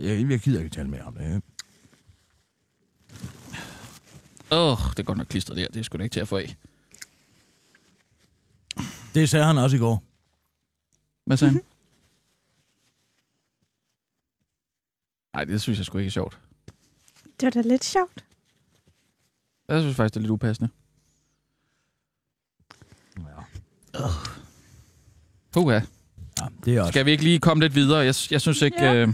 [0.00, 1.42] Jeg, jeg gider ikke tale mere om det.
[4.50, 5.68] Åh, oh, det er godt nok klistret der.
[5.68, 6.56] Det er sgu da ikke til at få af.
[9.14, 10.02] Det sagde han også i går.
[11.24, 11.62] Hvad sagde han?
[15.34, 16.38] Nej, det synes jeg sgu ikke er sjovt.
[17.40, 18.24] Det var da lidt sjovt.
[19.68, 20.70] Jeg synes faktisk, det er lidt upassende.
[23.18, 23.24] Ja.
[25.52, 25.82] Puh, ja.
[26.40, 26.92] ja, det er også.
[26.92, 27.98] Skal vi ikke lige komme lidt videre?
[27.98, 28.84] Jeg, jeg synes ikke...
[28.84, 28.94] Ja.
[28.94, 29.08] Øh,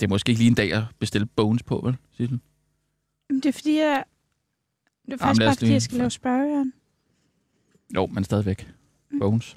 [0.00, 2.40] det er måske ikke lige en dag at bestille bones på, vel, Sissel?
[3.28, 4.04] Men det er fordi, jeg...
[5.06, 6.72] Det er Jamen, faktisk lad bare fordi, jeg skal lave spørgejern.
[7.94, 8.68] Jo, men stadigvæk.
[9.20, 9.56] Bones.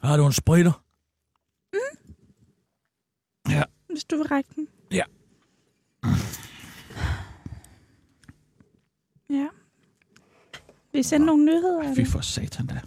[0.00, 0.72] Har du en spritter?
[3.98, 4.68] Hvis du vil række den.
[4.92, 5.02] Ja.
[9.30, 9.48] Ja.
[10.92, 11.94] Vi sender nogle nyheder.
[11.94, 12.10] Fy eller?
[12.10, 12.80] for satan da.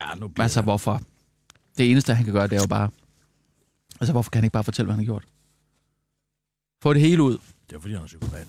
[0.00, 1.00] Ja, nu bliver Altså, hvorfor?
[1.78, 2.90] Det eneste, han kan gøre, det er jo bare...
[4.00, 5.24] Altså, hvorfor kan han ikke bare fortælle, hvad han har gjort?
[6.82, 7.38] Få det hele ud.
[7.70, 8.48] Det er fordi, han er psykopat.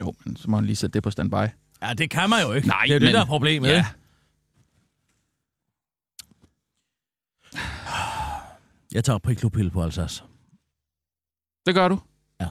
[0.00, 1.34] Jo, men så må han lige sætte det på standby.
[1.82, 2.68] Ja, det kan man jo ikke.
[2.68, 3.68] Nej, det er men- det, der er problemet.
[3.68, 3.76] Ja.
[3.76, 3.88] ikke?
[8.92, 10.24] Jeg tager priklopille på Alsace.
[11.66, 11.98] Det gør du?
[12.40, 12.46] Ja.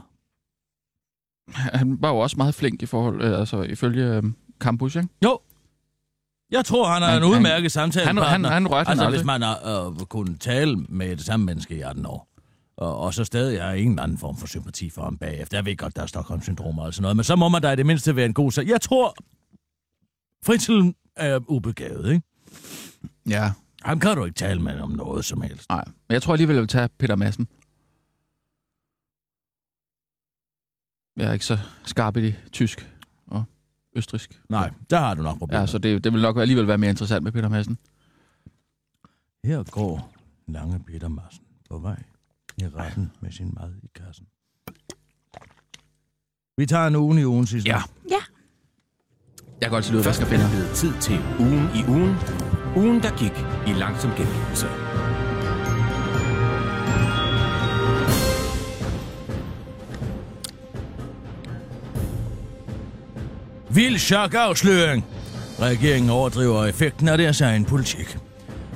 [1.53, 4.23] Han var jo også meget flink i forhold, øh, altså ifølge øh,
[4.59, 5.09] Campus, ikke?
[5.23, 5.39] Jo.
[6.51, 8.05] Jeg tror, han er Han- en udmærket samtale.
[8.07, 11.75] Han, han, han rørte Altså, hvis man har øh, kunnet tale med det samme menneske
[11.75, 12.27] i 18 år,
[12.77, 15.57] og, og så stadig har ingen anden form for sympati for ham bagefter.
[15.57, 17.75] Jeg ved godt, der er Stockholm-syndrom og sådan noget, men så må man da i
[17.75, 18.67] det mindste være en god sag.
[18.67, 19.15] Jeg tror,
[20.45, 20.81] Fritzl
[21.15, 22.25] er ubegavet, ikke?
[23.29, 23.51] Ja,
[23.83, 25.69] Ham kan du ikke tale med om noget som helst.
[25.69, 25.83] nej.
[25.85, 27.47] Men jeg tror alligevel, jeg vil tage Peter Madsen.
[31.17, 32.89] Jeg er ikke så skarp i det tysk
[33.97, 34.41] østrisk.
[34.49, 35.59] Nej, der har du nok problemer.
[35.59, 37.77] Ja, så det, det vil nok alligevel være mere interessant med Peter Madsen.
[39.43, 40.13] Her går
[40.47, 42.03] lange Peter Madsen på vej
[42.57, 44.25] i retten med sin mad i kassen.
[46.57, 47.69] Vi tager en ugen i ugen, sidste.
[47.69, 47.81] Ja.
[48.09, 48.15] Ja.
[49.61, 50.43] Jeg kan godt Først er finde.
[50.43, 52.15] det blevet tid til ugen i ugen.
[52.75, 53.33] Ugen, der gik
[53.67, 54.86] i langsom gengivelse.
[63.77, 65.05] Vild chokafsløring.
[65.61, 68.17] Regeringen overdriver effekten af deres egen politik.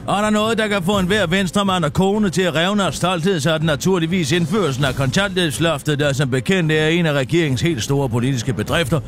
[0.07, 2.83] Og er der noget, der kan få en hver venstremand og kone til at revne
[2.83, 7.13] af stolthed, så er det naturligvis indførelsen af kontanthjælpsloftet, der som bekendt er en af
[7.13, 8.99] regeringens helt store politiske bedrifter.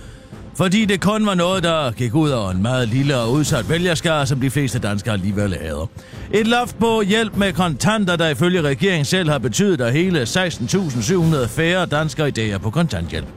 [0.55, 4.27] Fordi det kun var noget, der gik ud over en meget lille og udsat vælgerskare,
[4.27, 5.89] som de fleste danskere alligevel hader.
[6.31, 11.47] Et loft på hjælp med kontanter, der ifølge regeringen selv har betydet, at hele 16.700
[11.47, 13.27] færre danskere i dag er på kontanthjælp.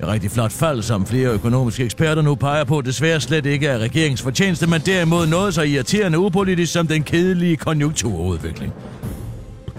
[0.00, 3.78] Et rigtig flot fald, som flere økonomiske eksperter nu peger på, desværre slet ikke er
[3.78, 8.72] regeringens fortjeneste, men derimod noget så irriterende upolitisk som den kedelige konjunkturudvikling.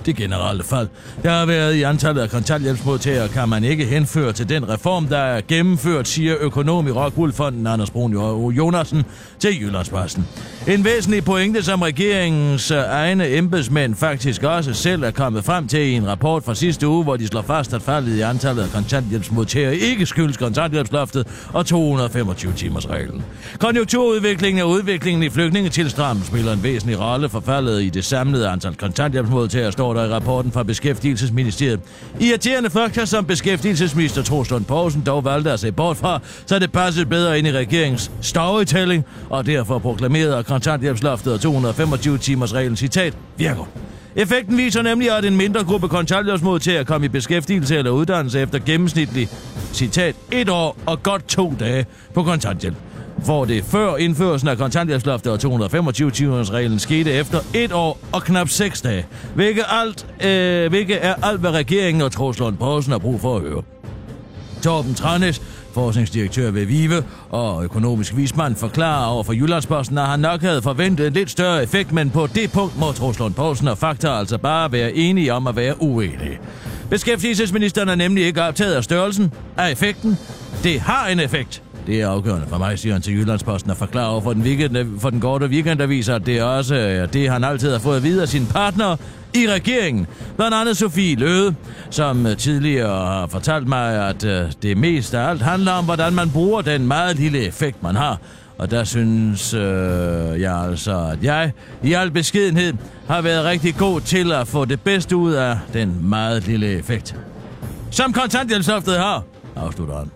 [0.06, 0.88] Det generelle fald,
[1.24, 5.18] der har været i antallet af kontanthjælpsmodtagere, kan man ikke henføre til den reform, der
[5.18, 8.14] er gennemført, siger økonom i Rockwoolfonden Anders Brun
[8.52, 9.04] Jonasen
[9.40, 10.28] til Jyllandsposten.
[10.68, 15.80] En væsentlig pointe, som regeringens øh, egne embedsmænd faktisk også selv er kommet frem til
[15.80, 18.70] i en rapport fra sidste uge, hvor de slår fast, at faldet i antallet af
[18.70, 23.24] kontanthjælpsmodtagere ikke skyldes kontanthjælpsloftet og 225-timers-reglen.
[23.60, 28.76] Konjunkturudviklingen og udviklingen i flygtningetilstrammen spiller en væsentlig rolle for faldet i det samlede antal
[28.76, 31.80] kontanthjælpsmodtagere, står der i rapporten fra Beskæftigelsesministeriet.
[32.20, 37.06] Irriterende fakta, som beskæftigelsesminister Troslund Poulsen dog valgte at se bort fra, så det passede
[37.06, 43.70] bedre ind i regeringens storytelling, og derfor proklamerede kontanthjælpsloftet og 225-timers-reglen citat virker.
[44.16, 49.30] Effekten viser nemlig, at en mindre gruppe kontanthjælpsmodtagere kom i beskæftigelse eller uddannelse efter gennemsnitlig,
[49.74, 52.76] citat, et år og godt to dage på kontanthjælp.
[53.18, 58.82] Hvor det før indførelsen af kontanthjælpsloftet og 225-timers-reglen skete efter et år og knap seks
[58.82, 59.06] dage.
[59.36, 63.42] Hvilket, alt, øh, hvilket er alt, hvad regeringen og Troslund Poulsen har brug for at
[63.42, 63.62] høre.
[64.64, 65.42] Torben Tranes,
[65.74, 71.08] forskningsdirektør ved Vive og økonomisk vismand, forklarer over for Jyllandsposten, at han nok havde forventet
[71.08, 74.72] en lidt større effekt, men på det punkt må Troslund Poulsen og Fakta altså bare
[74.72, 76.40] være enige om at være uenige.
[76.90, 80.18] Beskæftigelsesministeren er nemlig ikke optaget af størrelsen af effekten.
[80.64, 81.64] Det har en effekt.
[81.88, 85.00] Det er afgørende for mig, siger han til Jyllandsposten og forklarer over for den, weekend,
[85.00, 88.22] for den korte weekendavis, at det også er det, han altid har fået at vide
[88.22, 88.96] af sine partner
[89.34, 90.08] i regeringen.
[90.36, 91.56] Blandt andet Sofie Løde,
[91.90, 96.30] som tidligere har fortalt mig, at øh, det mest af alt handler om, hvordan man
[96.30, 98.20] bruger den meget lille effekt, man har.
[98.58, 99.62] Og der synes øh,
[100.42, 101.52] jeg altså, at jeg
[101.84, 102.74] i al beskedenhed
[103.08, 107.16] har været rigtig god til at få det bedste ud af den meget lille effekt.
[107.92, 109.24] Som kontanthjælpsloftet har,
[109.56, 110.15] afslutter han.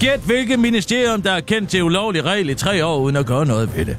[0.00, 3.46] Gæt hvilket ministerium, der er kendt til ulovlig regel i tre år, uden at gøre
[3.46, 3.96] noget ved det.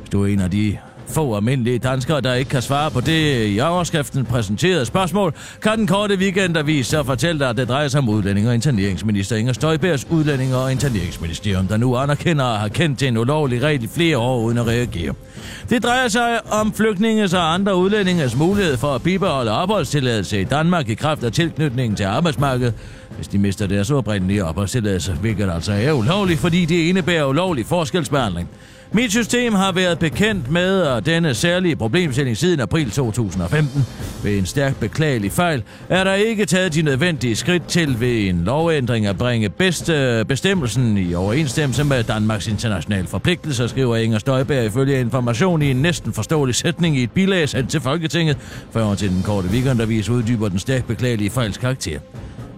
[0.00, 0.78] Hvis du er en af de
[1.08, 5.86] få almindelige danskere, der ikke kan svare på det i overskriften præsenterede spørgsmål, kan den
[5.86, 10.06] korte weekendavis så fortælle dig, at det drejer sig om udlænding og interneringsminister Inger Støjbergs
[10.10, 14.18] udlænding og interneringsministerium, der nu anerkender at have kendt til en ulovlig regel i flere
[14.18, 15.14] år uden at reagere.
[15.70, 20.88] Det drejer sig om flygtninges og andre udlændinges mulighed for at bibeholde opholdstilladelse i Danmark
[20.88, 22.74] i kraft af tilknytningen til arbejdsmarkedet,
[23.16, 28.48] hvis de mister deres oprindelige opholdstilladelse, hvilket altså er ulovligt, fordi det indebærer ulovlig forskelsbehandling.
[28.92, 33.86] Mit system har været bekendt med denne særlige problemstilling siden april 2015.
[34.24, 38.44] Ved en stærkt beklagelig fejl er der ikke taget de nødvendige skridt til ved en
[38.44, 45.00] lovændring at bringe bedste bestemmelsen i overensstemmelse med Danmarks internationale forpligtelser, skriver Inger Støjberg ifølge
[45.00, 48.36] information i en næsten forståelig sætning i et bilag sendt til Folketinget,
[48.72, 51.98] før til den korte weekendavis uddyber den stærkt beklagelige fejls karakter.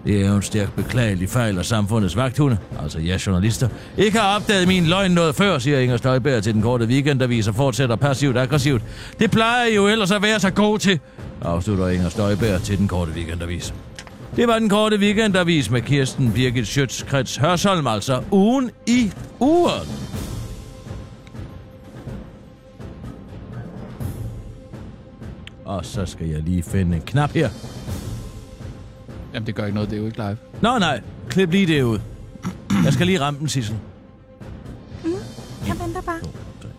[0.07, 4.35] Det er jo en stærkt beklagelig fejl af samfundets vagthunde, altså ja, journalister, ikke har
[4.35, 8.37] opdaget min løgn noget før, siger Inger Støjberg til den korte weekendavis og fortsætter passivt
[8.37, 8.81] aggressivt.
[9.19, 10.99] Det plejer I jo ellers at være så god til,
[11.41, 13.73] afslutter Inger Støjberg til den korte weekendavis.
[14.35, 19.87] Det var den korte weekendavis med Kirsten Birgit Schøtz-Krets Hørsholm, altså ugen i uren.
[25.65, 27.49] Og så skal jeg lige finde en knap her.
[29.33, 30.37] Jamen, det gør ikke noget, det er jo ikke live.
[30.61, 31.99] Nå nej, klip lige det ud.
[32.83, 33.77] Jeg skal lige ramme den, Sissel.
[35.67, 36.19] Jeg venter bare.
[36.19, 36.27] 2,
[36.61, 36.69] 3,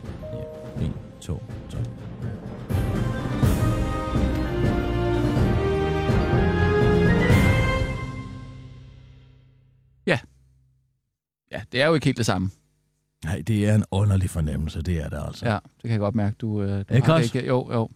[0.78, 1.78] 4, 1, 2, 3.
[11.52, 12.50] Ja, det er jo ikke helt det samme.
[13.24, 15.46] Nej, det er en underlig fornemmelse, det er det altså.
[15.46, 16.36] Ja, det kan jeg godt mærke.
[16.40, 17.48] Du, øh, du Ikke har det ikke.
[17.48, 17.90] Jo, jo.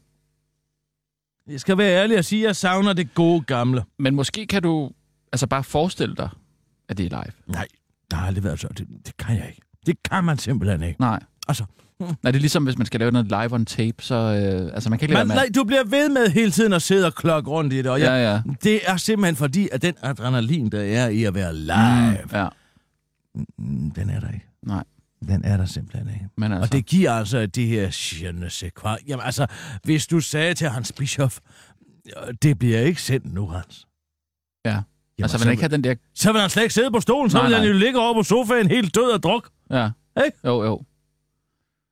[1.48, 3.84] Jeg skal være ærlig og sige, at jeg savner det gode gamle.
[3.98, 4.90] Men måske kan du
[5.32, 6.28] altså bare forestille dig,
[6.88, 7.32] at det er live.
[7.54, 7.66] Nej,
[8.10, 8.68] der har aldrig været så.
[8.68, 9.62] Det, det kan jeg ikke.
[9.86, 11.00] Det kan man simpelthen ikke.
[11.00, 11.20] Nej.
[11.48, 11.64] Altså,
[12.00, 14.14] Nej, det er ligesom, hvis man skal lave noget live on tape, så...
[14.14, 15.34] Øh, altså, man kan ikke man, med...
[15.36, 18.00] nej, du bliver ved med hele tiden at sidde og klokke rundt i det, og
[18.00, 18.42] jeg, Ja, ja.
[18.62, 22.48] det er simpelthen fordi, at den adrenalin, der er i at være live, Ja,
[23.58, 24.46] mm, den er der ikke.
[24.62, 24.84] nej.
[25.28, 26.28] Den er der simpelthen ikke.
[26.36, 26.62] Men altså...
[26.62, 28.90] Og det giver altså det her je ne sais quoi.
[29.08, 29.46] Jamen altså,
[29.84, 31.38] hvis du sagde til Hans Bischof,
[32.06, 33.86] "Øh, det bliver ikke sendt nu, Hans.
[34.64, 34.70] Ja.
[34.70, 34.84] Jamen,
[35.22, 35.94] altså, så, vil han ikke have den der...
[36.14, 37.72] så vil han slet ikke sidde på stolen, så Nej, vil han nej.
[37.72, 39.48] jo ligge over på sofaen helt død og druk.
[39.70, 39.90] Ja.
[40.24, 40.38] Ikke?
[40.44, 40.82] Jo, jo.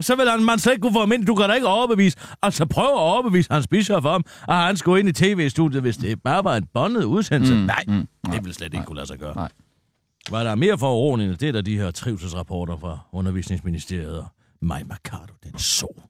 [0.01, 1.27] Så vil han, man slet ikke kunne få ham ind.
[1.27, 2.19] Du kan da ikke overbevise.
[2.43, 6.23] Altså prøv at overbevise Hans Bischof om, at han skulle ind i tv-studiet, hvis det
[6.23, 7.55] bare var en båndet udsendelse.
[7.55, 9.35] Mm, nej, mm, nej, det vil slet ikke kunne lade sig gøre.
[9.35, 9.49] Nej.
[10.29, 14.27] Hvad der er mere foruroligende, det er da de her trivselsrapporter fra Undervisningsministeriet og
[14.63, 16.03] Maj Mercado, den så.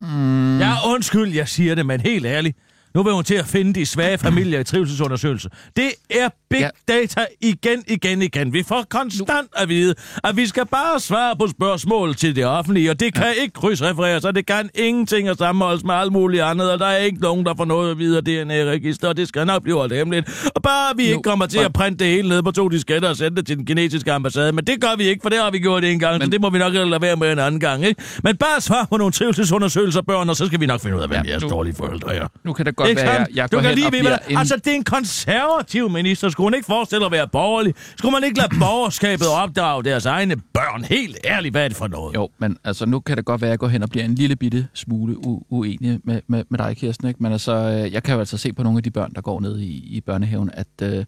[0.00, 0.58] Mm.
[0.58, 2.58] Ja, undskyld, jeg siger det, men helt ærligt.
[2.94, 5.48] Nu vil hun til at finde de svage familier i trivselsundersøgelse.
[5.76, 6.68] Det er big Ja.
[6.88, 8.52] data igen, igen, igen.
[8.52, 12.90] Vi får konstant at vide, at vi skal bare svare på spørgsmål til det offentlige,
[12.90, 16.72] og det kan ikke krydsrefereres, og det kan ingenting at sammenholdes med alt muligt andet,
[16.72, 19.46] og der er ikke nogen, der får noget at vide af DNA-register, og det skal
[19.46, 20.50] nok blive holdt hemmeligt.
[20.54, 23.08] Og bare vi Nu- ikke kommer til at printe det hele ned på to disketter
[23.08, 25.50] og sende det til den kinesiske ambassade, men det gør vi ikke, for det har
[25.50, 26.22] vi gjort en gang, men...
[26.26, 28.02] så det må vi nok lade være med en anden gang, ikke?
[28.24, 31.08] Men bare svar på nogle trivselsundersøgelser, børn, og så skal vi nok finde ud af,
[31.08, 32.26] hvem Ja, jeres nu- dårlige forældre er.
[32.44, 34.36] Nu kan det godt Ikke være, jeg, jeg du går kan hen lige bliver hvad-
[34.36, 36.28] Altså, det er en konservativ minister.
[36.28, 37.74] Skulle hun ikke forestille at være borgerlig?
[37.98, 40.84] Skulle man ikke lade borgerskabet opdrage deres egne børn?
[40.84, 42.14] Helt ærligt, hvad er det for noget?
[42.14, 44.14] Jo, men altså, nu kan det godt være, at jeg går hen og bliver en
[44.14, 47.08] lille bitte smule u- uenig med, med, med dig, Kirsten.
[47.08, 47.22] Ikke?
[47.22, 49.40] Men altså, øh, jeg kan jo altså se på nogle af de børn, der går
[49.40, 51.04] ned i, i børnehaven, at øh,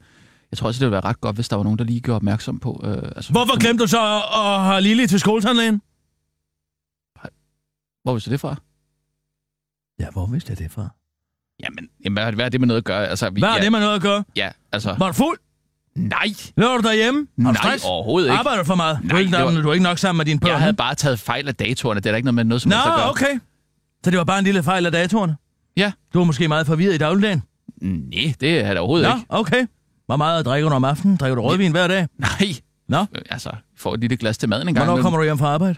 [0.50, 2.16] jeg tror også, det ville være ret godt, hvis der var nogen, der lige gjorde
[2.16, 2.80] opmærksom på...
[2.84, 5.82] Øh, altså, Hvorfor glemte du så at, at have Lille til skoletandlægen?
[8.04, 8.56] Hvor vidste du det fra?
[10.00, 10.88] Ja, hvor vidste jeg det fra?
[11.64, 13.08] Jamen, jamen hvad, hvad er det med noget at gøre?
[13.08, 14.24] Altså, vi, Hvad er ja, det med noget at gøre?
[14.36, 14.94] Ja, altså...
[14.98, 15.38] Var du fuld?
[15.96, 16.26] Nej!
[16.56, 17.26] Lå du derhjemme?
[17.40, 17.84] Har du Nej, stress?
[17.84, 18.38] overhovedet ikke.
[18.38, 18.98] Arbejder du for meget?
[19.02, 20.50] du, er Nej, ikke, var- du er ikke nok sammen med dine børn?
[20.50, 22.00] Jeg havde bare taget fejl af datorerne.
[22.00, 23.10] Det er der ikke noget med noget som Nå, helst at gøre.
[23.10, 23.38] okay.
[24.04, 25.36] Så det var bare en lille fejl af datorerne?
[25.76, 25.92] Ja.
[26.14, 27.42] Du var måske meget forvirret i dagligdagen?
[27.80, 29.26] Nej, det er det overhovedet Nå, ikke.
[29.28, 29.66] okay.
[30.06, 31.16] Hvor meget drikker du om aftenen?
[31.16, 32.06] Drikker du rødvin hver dag?
[32.18, 32.28] Nej.
[32.88, 34.86] Nå, Altså, får et lille glas til maden en gang.
[34.86, 35.74] hvornår kommer du hjem fra arbejde?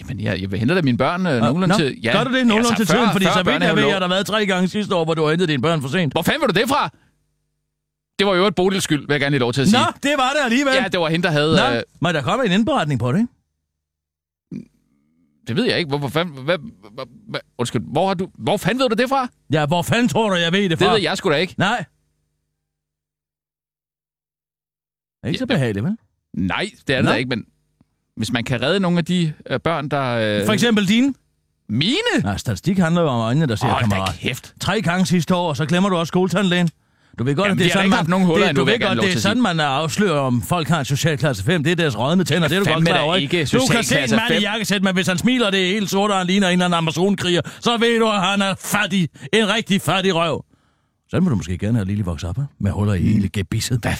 [0.00, 2.00] Jamen, jeg, jeg vil hente da mine børn øh, nogenlunde Nå, til...
[2.02, 3.10] Ja, Gør du det nogenlunde til før- tiden?
[3.12, 5.14] Fordi før så vidt jeg ved, at der har været tre gange sidste år, hvor
[5.14, 6.12] du har hentet dine børn for sent.
[6.14, 6.90] Hvor fanden var du det fra?
[8.18, 9.80] Det var jo et Bodils skyld, vil jeg gerne lige lov til at sige.
[9.80, 10.74] Nå, det var det alligevel.
[10.74, 11.56] Ja, det var hende, der havde...
[11.56, 13.32] Nå, Øh, men der kommer en indberetning på det, ikke?
[15.46, 15.88] det ved jeg ikke.
[15.88, 16.44] Hvor, hvor fanden...
[16.44, 16.58] Hvad,
[16.94, 19.28] hvad, hvad, undskyld, hvor, har du, hvor fanden ved du det fra?
[19.52, 20.84] Ja, hvor fanden tror du, jeg ved det fra?
[20.84, 21.54] Det ved jeg sgu da ikke.
[21.58, 21.84] Nej.
[25.22, 25.96] Er ikke så Ja, behageligt, vel?
[26.34, 27.46] Nej, det er det da ikke, men...
[28.16, 30.02] Hvis man kan redde nogle af de øh, børn, der...
[30.40, 31.14] Øh, For eksempel dine?
[31.68, 31.96] Mine?
[32.22, 34.14] Nej, statistik handler jo om øjnene, der ser da kammerat.
[34.20, 34.54] kæft.
[34.60, 36.68] Tre gange sidste år, og så glemmer du også skoletandlægen.
[37.18, 38.72] Du ved godt, Jamen, at det er sådan, man, nogen huller det, endnu, du vil
[38.72, 41.64] ved godt, det er sådan, man afslører, om folk har en socialklasse 5.
[41.64, 43.94] Det er deres rådne tænder, det er du godt klar over, ikke Du kan se
[44.04, 44.42] en mand i fem.
[44.42, 46.78] jakkesæt, men hvis han smiler, det er helt sort, og han ligner en eller anden
[46.78, 49.08] Amazonkriger, så ved du, at han er fattig.
[49.32, 50.44] En rigtig fattig røv.
[51.10, 53.78] Sådan må du måske gerne have lille vokse op, med huller i hele gebisset.
[53.82, 53.92] Hvad?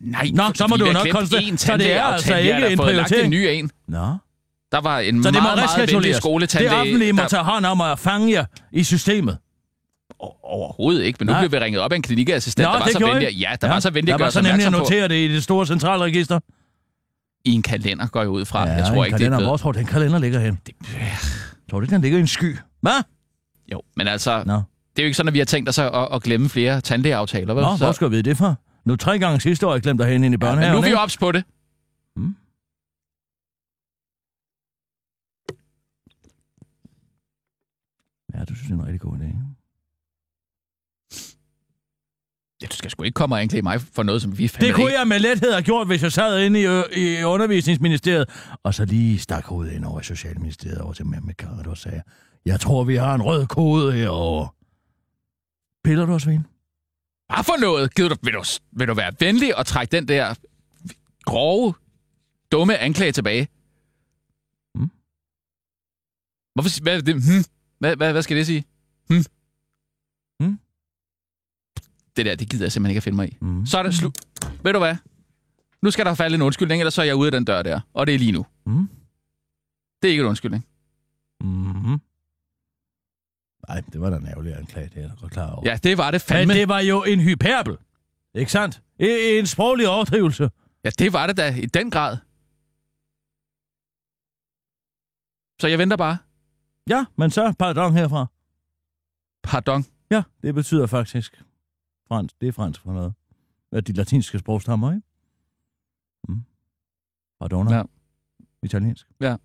[0.00, 3.24] Nej, Nå, så må du jo nok konstatere- så det er altså ikke en prioritering.
[3.24, 3.70] en ny en.
[3.88, 4.16] Nå.
[4.72, 6.06] Der var en Så det meget, meget venlig reskachuleres.
[6.14, 6.80] Det skoletandlæge.
[6.80, 9.38] offentlige må der- tage hånd om at fange jer i systemet.
[10.42, 11.40] Overhovedet ikke, men nu Nej.
[11.48, 13.34] blev vi ringet op af en klinikassistent, Nå, der var så venlig.
[13.40, 15.14] Ja, der var så venlig Der at var gøre så os nemlig at notere det
[15.14, 16.40] i det store centralregister.
[17.44, 18.68] I en kalender går jeg ud fra.
[18.68, 19.48] Ja, jeg tror ikke, det er kalender.
[19.48, 20.58] Hvor tror du, den kalender ligger hen?
[20.66, 20.74] Det...
[21.70, 22.56] Tror du den ligger i en sky?
[22.80, 23.02] Hvad?
[23.72, 24.62] Jo, men altså, Nå, det
[24.98, 27.62] er jo ikke sådan, at vi har tænkt os at, at glemme flere tandlægeaftaler, vel?
[27.64, 28.54] Nå hvor skal vi vide det fra?
[28.90, 30.74] Nu tre gange sidste år, jeg glemte at hente ind i ja, men børnehaven.
[30.74, 31.44] nu er vi ops på det.
[38.34, 39.26] Ja, du synes, det er en rigtig god idé.
[42.62, 44.74] Ja, du skal sgu ikke komme og anklage mig for noget, som vi fandme Det
[44.74, 44.98] kunne ikke...
[44.98, 46.64] jeg med lethed have gjort, hvis jeg sad inde i,
[47.20, 48.28] i undervisningsministeriet,
[48.62, 52.02] og så lige stak hovedet ind over i Socialministeriet over til Memme Carter og sagde,
[52.44, 54.48] jeg tror, vi har en rød kode herovre.
[55.84, 56.44] Piller du os, Svend?
[57.34, 57.94] Hvad for noget?
[57.94, 60.34] Gider du, vil, du, vil du være venlig og trække den der
[61.24, 61.74] grove,
[62.52, 63.48] dumme anklage tilbage?
[64.74, 64.90] Hmm?
[66.54, 67.44] Hvorfor, hvad, det, hmm?
[67.78, 68.64] hvad, hvad, hvad skal det sige?
[69.08, 69.24] Hmm?
[70.40, 70.58] Hmm?
[72.16, 73.36] Det der, det gider jeg simpelthen ikke at finde mig i.
[73.40, 73.66] Mm.
[73.66, 74.18] Så er det slut.
[74.64, 74.96] Ved du hvad?
[75.82, 77.80] Nu skal der falde en undskyldning, ellers så er jeg ude af den dør der.
[77.94, 78.46] Og det er lige nu.
[78.66, 78.88] Mm.
[80.02, 80.66] Det er ikke en undskyldning.
[81.40, 82.00] Mm-hmm.
[83.70, 85.62] Nej, det var da en ærgerlig anklage, det er jeg godt klar over.
[85.68, 86.54] Ja, det var det Men fandme.
[86.54, 87.76] det var jo en hyperbel.
[88.34, 88.82] Ikke sandt?
[88.98, 90.50] En, sproglig overdrivelse.
[90.84, 92.16] Ja, det var det da i den grad.
[95.60, 96.18] Så jeg venter bare.
[96.88, 98.26] Ja, men så pardon herfra.
[99.42, 99.84] Pardon.
[100.10, 101.42] Ja, det betyder faktisk
[102.08, 102.40] fransk.
[102.40, 103.14] Det er fransk for noget.
[103.72, 105.06] Af de latinske sprogstammer, ikke?
[106.28, 106.42] Mm.
[107.40, 107.70] Pardon.
[107.70, 107.82] Ja.
[108.62, 109.06] Italiensk.
[109.20, 109.36] Ja.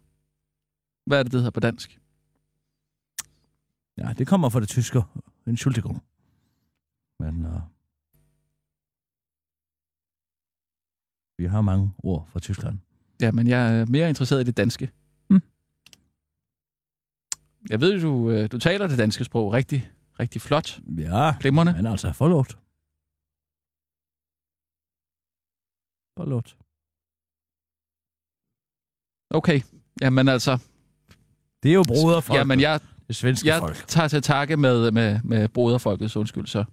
[1.05, 1.99] Hvad er det, det hedder på dansk?
[3.97, 5.01] Ja, det kommer fra det tyske.
[5.47, 6.03] En Schuldigung.
[7.19, 7.61] Men uh,
[11.37, 12.79] vi har mange ord fra Tyskland.
[13.21, 14.91] Ja, men jeg er mere interesseret i det danske.
[15.29, 15.41] Hmm.
[17.69, 20.79] Jeg ved, du, øh, du taler det danske sprog rigtig, rigtig flot.
[20.97, 21.73] Ja, Glimrende.
[21.73, 22.57] men altså, forlåt.
[26.17, 26.57] Forlåt.
[29.29, 29.61] Okay,
[30.01, 30.57] jamen altså,
[31.63, 32.37] Det er jo broderfolk.
[32.39, 33.87] jamen jeg, Det svenske jeg folk.
[33.87, 36.63] tager til takke med, med, med broderfolkets undskyld, så.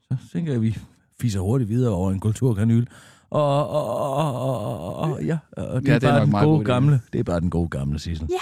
[0.00, 0.78] Så tænker jeg, at vi
[1.20, 2.86] fiser hurtigt videre over en kulturkanyl.
[3.30, 6.44] Og, og, og, og, og, ja, og det, Ja, er det er bare den gode
[6.44, 6.64] god idé.
[6.64, 7.00] gamle.
[7.12, 8.28] Det er bare den gode gamle, Sissel.
[8.30, 8.36] Ja.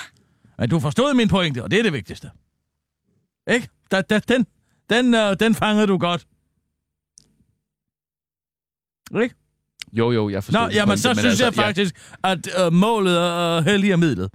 [0.59, 2.31] Men du forstod min pointe, og det er det vigtigste.
[3.51, 3.69] Ikke?
[3.91, 4.47] Da, da, den,
[4.91, 6.27] den, uh, den fangede du godt.
[9.23, 9.35] Ikke?
[9.93, 10.61] Jo, jo, jeg forstår.
[10.61, 11.95] Nå, jamen pointe, så men synes altså, jeg faktisk,
[12.25, 14.31] at uh, målet er uh, heldig af midlet.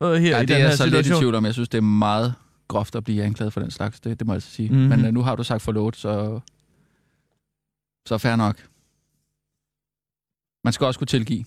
[0.00, 1.20] Uh, her Ja, i det den er her jeg så lidt i situation.
[1.22, 1.44] tvivl om.
[1.44, 2.34] Jeg synes, det er meget
[2.68, 4.00] groft at blive anklaget for den slags.
[4.00, 4.68] Det, det må jeg altså sige.
[4.68, 4.78] Mhm.
[4.78, 4.96] Mm-hmm.
[4.98, 6.40] Men uh, nu har du sagt forlåt, så...
[8.06, 8.66] Så fair nok.
[10.64, 11.44] Man skal også kunne tilgive.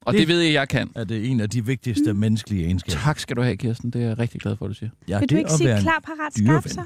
[0.00, 0.90] Og det, Det- det ved jeg, jeg kan.
[0.94, 2.18] Er det en af de vigtigste mm.
[2.18, 2.98] menneskelige egenskaber?
[3.00, 3.90] Tak skal du have, Kirsten.
[3.90, 4.90] Det er jeg rigtig glad for, at du siger.
[5.08, 6.84] Ja, Vil det du ikke sige klar, parat, skarp så?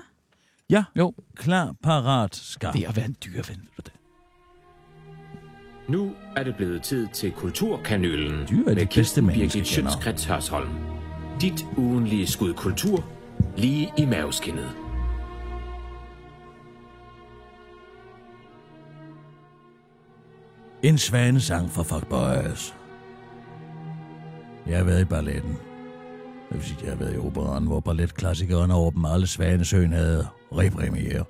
[0.70, 1.14] Ja, Jo.
[1.34, 2.74] klar, parat, skarp.
[2.74, 3.68] Det er at være en dyreven.
[5.90, 9.66] Nu er det blevet tid til Kulturkanylen Dyr er de med bedste Kirsten Birgit.
[9.66, 10.68] Schøtzgrads Hørsholm.
[11.40, 13.04] Dit ugenlige skud kultur
[13.56, 14.70] lige i maveskinnet.
[20.82, 22.74] En svanesang for fuckboys.
[24.66, 25.52] Jeg har været i balletten.
[26.48, 31.24] Det vil sige, jeg har været i operan, hvor balletklassikeren dem alle Svanesøen havde repremiere.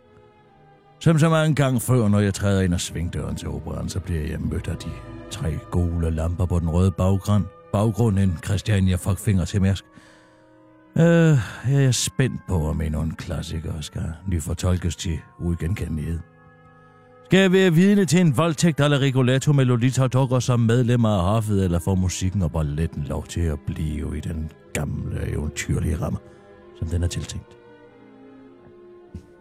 [1.01, 4.23] Som så mange gange før, når jeg træder ind ad svingdøren til operan, så bliver
[4.23, 4.91] jeg mødt af de
[5.31, 7.45] tre gule lamper på den røde baggrund.
[7.73, 9.85] Baggrund en Christiania fuckfinger til mærsk.
[10.99, 11.39] Øh,
[11.73, 16.19] jeg er spændt på, om endnu en klassiker skal nyfortolkes til uigenkendelighed.
[17.25, 21.23] Skal jeg være vidne til en voldtægt eller regulator med Lolita Dukker som medlemmer af
[21.23, 26.19] hoffet, eller får musikken og balletten lov til at blive i den gamle eventyrlige ramme,
[26.79, 27.60] som den er tiltænkt?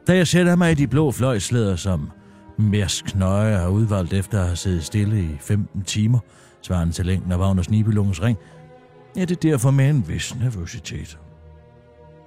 [0.10, 2.12] Da jeg sætter mig i de blå fløjslæder, som
[2.58, 6.20] Mærsk Nøje har udvalgt efter at have siddet stille i 15 timer,
[6.62, 8.38] svarende til længden af Wagners Nibelungens ring,
[9.18, 11.20] er det derfor med en vis nervøsitet.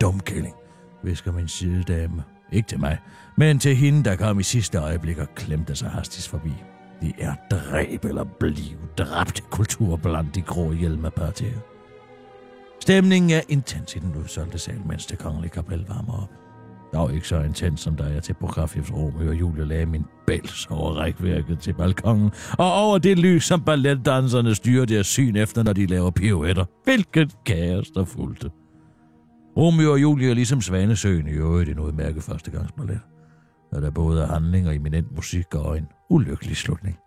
[0.01, 0.55] Dumkælling,
[1.03, 2.23] visker min sidedame.
[2.53, 2.99] Ikke til mig,
[3.37, 6.53] men til hende, der kom i sidste øjeblik og klemte sig hastigt forbi.
[7.01, 11.59] Det er dræb eller bliv dræbt kultur blandt de grå hjelmepartier.
[12.81, 16.42] Stemningen er intens i den udsolgte sal, mens det kongelige kapel varmer op.
[16.93, 20.67] Dog ikke så intens, som da jeg til Prokofjevs Rom og Julie lagde min bæls
[20.71, 25.73] over rækværket til balkongen, og over det lys, som balletdanserne styrer deres syn efter, når
[25.73, 26.65] de laver pirouetter.
[26.85, 28.51] Hvilket kaos, der fulgte.
[29.57, 33.01] Romeo og Julie er ligesom Svanesøen i øvrigt en udmærket førstegangsballet.
[33.73, 36.99] Og der både er handling og eminent musik og en ulykkelig slutning.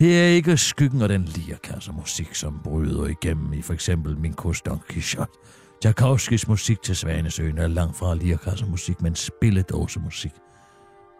[0.00, 4.32] Her er ikke skyggen af den lirkasse musik, som bryder igennem i for eksempel min
[4.32, 5.32] kurs Don Quixote.
[5.80, 10.32] Tchaikovskis musik til Svanesøen er langt fra lirkasse musik, men spilledåse musik.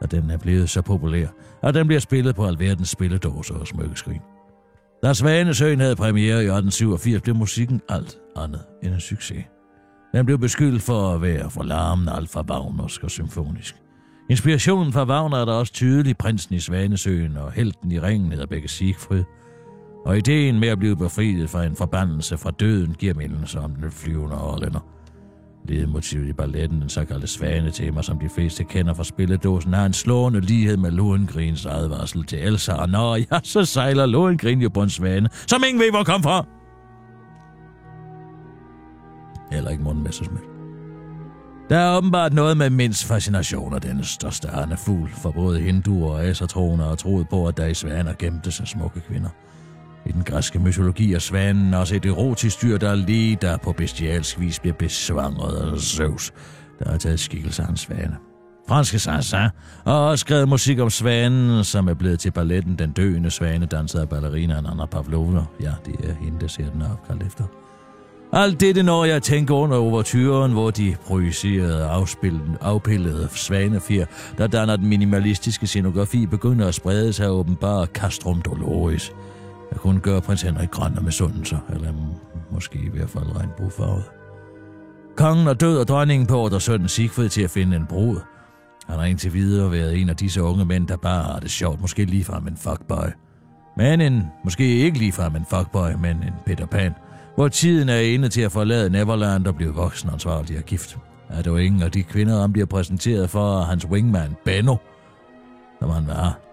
[0.00, 1.26] Og den er blevet så populær,
[1.62, 4.20] at den bliver spillet på alverdens spilledåser og smykkeskrin.
[5.02, 9.44] Da Svanesøen havde premiere i 1887, blev musikken alt andet end en succes.
[10.12, 13.74] Den blev beskyldt for at være for larmende, alt for Wagnersk og symfonisk.
[14.30, 16.16] Inspirationen fra Wagner er der også tydelig.
[16.16, 19.24] Prinsen i Svanesøen og helten i ringen hedder begge Siegfried.
[20.04, 23.90] Og ideen med at blive befriet fra en forbandelse fra døden giver mindelser om den
[23.90, 24.80] flyvende overlænder.
[25.68, 30.40] Ledemotivet i balletten, den såkaldte svanetema, som de fleste kender fra spilledåsen, har en slående
[30.40, 32.72] lighed med Lohengrins advarsel til Elsa.
[32.72, 36.22] Og når ja, så sejler Lohengrin jo på en svane, som ingen ved, hvor kom
[36.22, 36.46] fra.
[39.52, 40.44] Heller ikke Morten Messersmith.
[41.70, 46.24] Der er åbenbart noget med mindst fascination af denne største fugl for både hinduer og
[46.24, 49.28] asatroner og troet på, at der i svaner gemte sig smukke kvinder.
[50.06, 54.40] I den græske mytologi er svanen også et erotisk dyr, der lige der på bestialsk
[54.40, 56.32] vis bliver besvangret af Zeus,
[56.78, 58.16] der har taget skikkelse af en svane.
[58.68, 59.48] Franske Sansa
[59.86, 63.98] har også skrevet musik om svanen, som er blevet til balletten Den Døende Svane, danset
[63.98, 65.42] af ballerinaen Anna Pavlova.
[65.60, 67.44] Ja, det er hende, der ser den er opkaldt efter.
[68.32, 74.06] Alt dette når jeg tænker under overturen, hvor de projicerede afspillede, afpillede svanefjer,
[74.38, 79.12] der danner den minimalistiske scenografi, begynder at sprede sig åbenbart Castrum Dolores.
[79.74, 81.12] Jeg kunne gøre prins Henrik grøn og med
[81.74, 81.92] eller
[82.50, 84.04] måske i hvert fald regnbuefarvet.
[85.16, 88.20] Kongen er død, og dronningen beordrer sønnen Sigfrid til at finde en brud.
[88.86, 91.80] Han har indtil videre været en af disse unge mænd, der bare har det sjovt,
[91.80, 93.06] måske ligefrem en fuckboy.
[93.76, 96.94] Men en, måske ikke ligefrem en fuckboy, men en Peter Pan,
[97.34, 100.98] hvor tiden er inde til at forlade Neverland og blive voksen ansvarlig og gift.
[101.28, 104.76] Er det jo ingen af de kvinder, han bliver præsenteret for hans wingman, Benno,
[105.80, 106.43] som han var.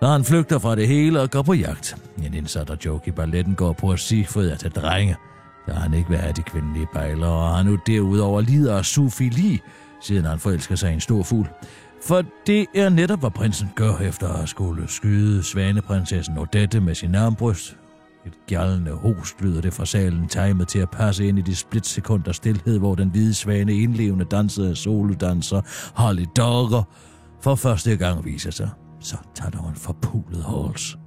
[0.00, 1.96] Så han flygter fra det hele og går på jagt.
[2.26, 5.16] En indsat joke i balletten går på at sige, for at tage drenge.
[5.66, 9.60] Der har han ikke været de kvindelige bejler, og han nu derudover lider af sufili,
[10.02, 11.48] siden han forelsker sig i en stor fugl.
[12.06, 17.14] For det er netop, hvad prinsen gør efter at skulle skyde svaneprinsessen Odette med sin
[17.14, 17.76] armbryst.
[18.26, 22.32] Et gjaldende host lyder det fra salen, timet til at passe ind i de splitsekunder
[22.32, 25.60] stillhed, hvor den hvide svane indlevende dansede solodanser
[25.94, 26.82] Holly Dogger
[27.42, 28.70] for første gang viser sig.
[29.00, 30.98] Så tager der en forpulet hals.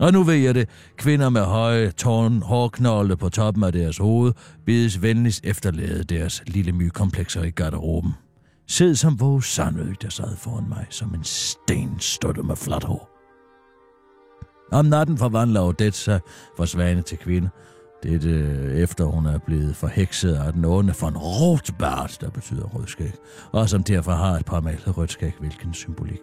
[0.00, 4.32] Og nu ved jeg det, kvinder med høje tårn, hårknolde på toppen af deres hoved,
[4.66, 8.12] bedes venligst efterlade deres lille mykomplekser i garderoben.
[8.66, 13.10] Sid som vores sandøg, der sad foran mig som en sten støtte med fladt hår.
[14.72, 16.20] Om natten forvandler Odette sig
[16.56, 17.48] fra svane til kvinde.
[18.02, 23.12] Det er efter hun er blevet forhekset af den onde von Rotbart, der betyder rødskæg,
[23.52, 26.20] og som derfor har et par malet rødskæg, hvilken symbolik.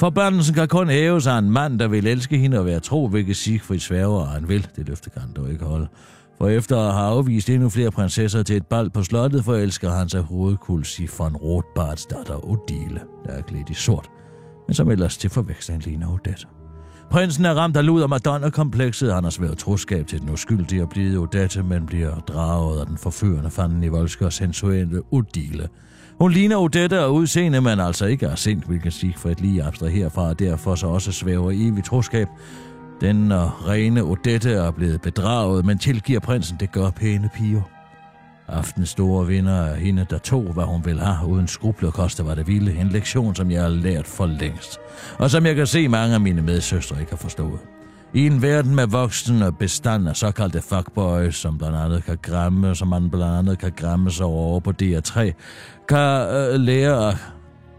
[0.00, 3.36] Forbandelsen kan kun hæves af en mand, der vil elske hende og være tro, hvilket
[3.36, 4.68] Siegfried sværger, han vil.
[4.76, 5.88] Det løfte kan han dog ikke holde.
[6.38, 10.08] For efter at have afvist endnu flere prinsesser til et bal på slottet, forelsker han
[10.08, 14.10] sig hovedkulsi von Rothbards datter Odile, der er klædt i sort,
[14.68, 16.46] men som ellers til forveksling ligner Odette.
[17.10, 19.14] Prinsen er ramt af lud og Madonna-komplekset.
[19.14, 22.98] Han har svært troskab til den uskyldige og blide Odette, men bliver draget af den
[22.98, 25.68] forførende fanden i voldske og sensuelle Odile.
[26.20, 30.28] Hun ligner Odette og udseende, men altså ikke er sent, hvilket Sigfrid lige abstraherer fra,
[30.28, 32.28] og derfor så også svæver evigt troskab.
[33.00, 37.62] Den og rene Odette er blevet bedraget, men tilgiver prinsen, det gør pæne piger.
[38.48, 42.34] Aftens store vinder er hende, der tog, hvad hun vil have, uden skrubler koste, var
[42.34, 42.74] det vilde.
[42.74, 44.78] En lektion, som jeg har lært for længst.
[45.18, 47.58] Og som jeg kan se, mange af mine medsøstre ikke har forstået.
[48.14, 52.88] I en verden med voksne bestand af såkaldte fuckboys, som blandt andet kan græmme, som
[52.88, 55.32] man blandt andet kan græmme sig over på DR3,
[55.88, 57.16] kan øh, lære at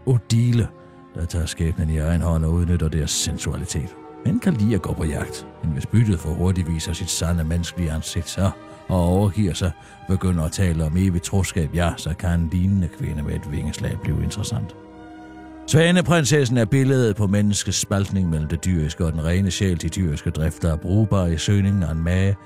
[0.06, 0.68] Odile,
[1.14, 3.96] der tager skæbnen i egen hånd og udnytter deres sensualitet.
[4.24, 7.44] Men kan lide at gå på jagt, men hvis byttet for hurtigt viser sit sande
[7.44, 8.50] menneskelige ansigt, så
[8.88, 9.70] og overgiver sig,
[10.08, 13.98] begynder at tale om evigt troskab, ja, så kan en lignende kvinde med et vingeslag
[14.02, 14.76] blive interessant.
[15.66, 19.82] Svaneprinsessen er billedet på menneskets spaltning mellem det dyriske og den rene sjæl.
[19.82, 22.36] De dyriske drifter er brugbare i søgningen af en mage,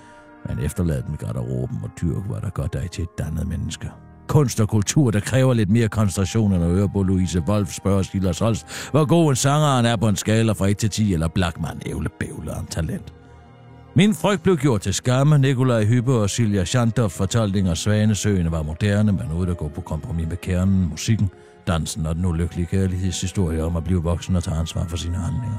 [0.49, 3.91] men efterlad dem i garderoben og dyrk, hvad der gør dig til et dannet menneske.
[4.29, 8.03] Kunst og kultur, der kræver lidt mere koncentration end at høre på Louise Wolf, spørger
[8.03, 11.13] Silas Holst, hvor god en sanger han er på en skala fra 1 til 10,
[11.13, 13.13] eller Blackman ævlebævler om talent.
[13.97, 15.39] Min frygt blev gjort til skamme.
[15.39, 19.81] Nikolaj Hyppe og Silja Schandorf fortolkning af Svanesøen var moderne, men uden at gå på
[19.81, 21.31] kompromis med kernen, musikken,
[21.67, 25.59] dansen og den ulykkelige kærlighedshistorie om at blive voksen og tage ansvar for sine handlinger.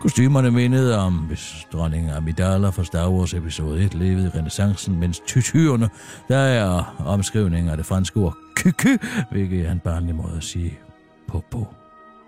[0.00, 5.20] Kostymerne mindede om, hvis dronningen Amidala fra Star Wars episode 1 levede i renaissancen, mens
[5.26, 5.88] tytyrene,
[6.28, 8.98] der er omskrivning af det franske ord kyky,
[9.30, 10.78] hvilket er en barnlig måde at sige
[11.28, 11.74] på på,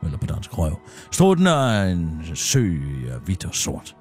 [0.02, 0.78] eller på dansk røv.
[1.10, 2.74] Strutten er en sø
[3.08, 3.95] af hvidt og sort.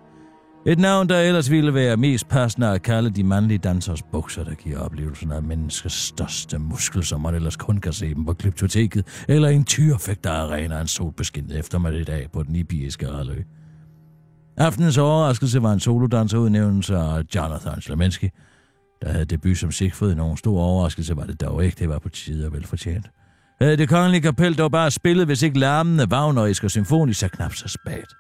[0.68, 4.56] Et navn, der ellers ville være mest passende at kalde de mandlige dansers bukser, der
[4.56, 9.26] giver oplevelsen af menneskets største muskel, som man ellers kun kan se dem på Glyptoteket,
[9.28, 13.42] eller en tyrefægterarena en solbeskinnet eftermiddag på den ibiriske halvø.
[14.58, 18.30] Aftenens overraskelse var en solodanser udnævnelse af Jonathan Slamenski,
[19.02, 20.16] der havde debut som Sigfrid.
[20.16, 23.10] Nogen stor overraskelse var det dog ikke, det var på tide og velfortjent.
[23.62, 27.54] Havde det kongelige kapel dog bare spillet, hvis ikke larmende, vagnerisk og symfonisk, så knap
[27.54, 28.14] så spagt.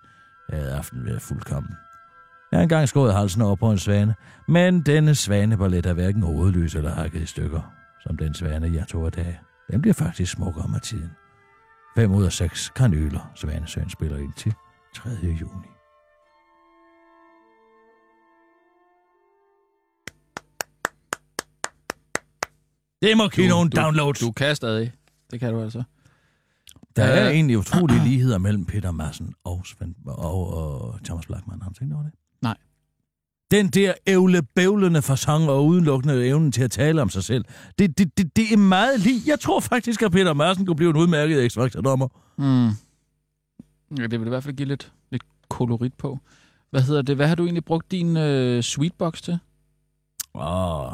[0.50, 1.72] Havde aften været fuldkommen.
[2.56, 4.16] Jeg har engang skåret halsen over på en svane,
[4.48, 7.62] men denne svaneballet er hverken hovedløs eller hakket i stykker,
[8.04, 9.40] som den svane, jeg tog af dag.
[9.72, 11.10] Den bliver faktisk smukkere med tiden.
[11.96, 14.54] 5 ud af 6 kanyler, Svanesøen spiller ind til
[14.96, 15.10] 3.
[15.22, 15.68] juni.
[23.02, 24.20] Det må give nogle downloads.
[24.20, 24.94] Du, du kan stadig.
[25.32, 25.84] Det kan du altså.
[26.96, 31.62] Der er uh, egentlig utrolige ligheder mellem Peter Madsen og, Svend, og, og Thomas Blackman.
[31.62, 32.12] Har du tænkt over det?
[33.52, 37.46] Den der ævlebævlende fasong og udelukkende evnen til at tale om sig selv,
[37.80, 39.22] det, det, det, det er meget lige.
[39.28, 42.08] Jeg tror faktisk, at Peter Madsen kunne blive en udmærket ekstraktordommer.
[42.38, 42.68] Mm.
[44.00, 46.20] Ja, det vil i hvert fald give lidt, lidt kolorit på.
[46.70, 47.16] Hvad hedder det?
[47.16, 49.38] Hvad har du egentlig brugt din øh, sweetbox til?
[50.36, 50.92] Åh,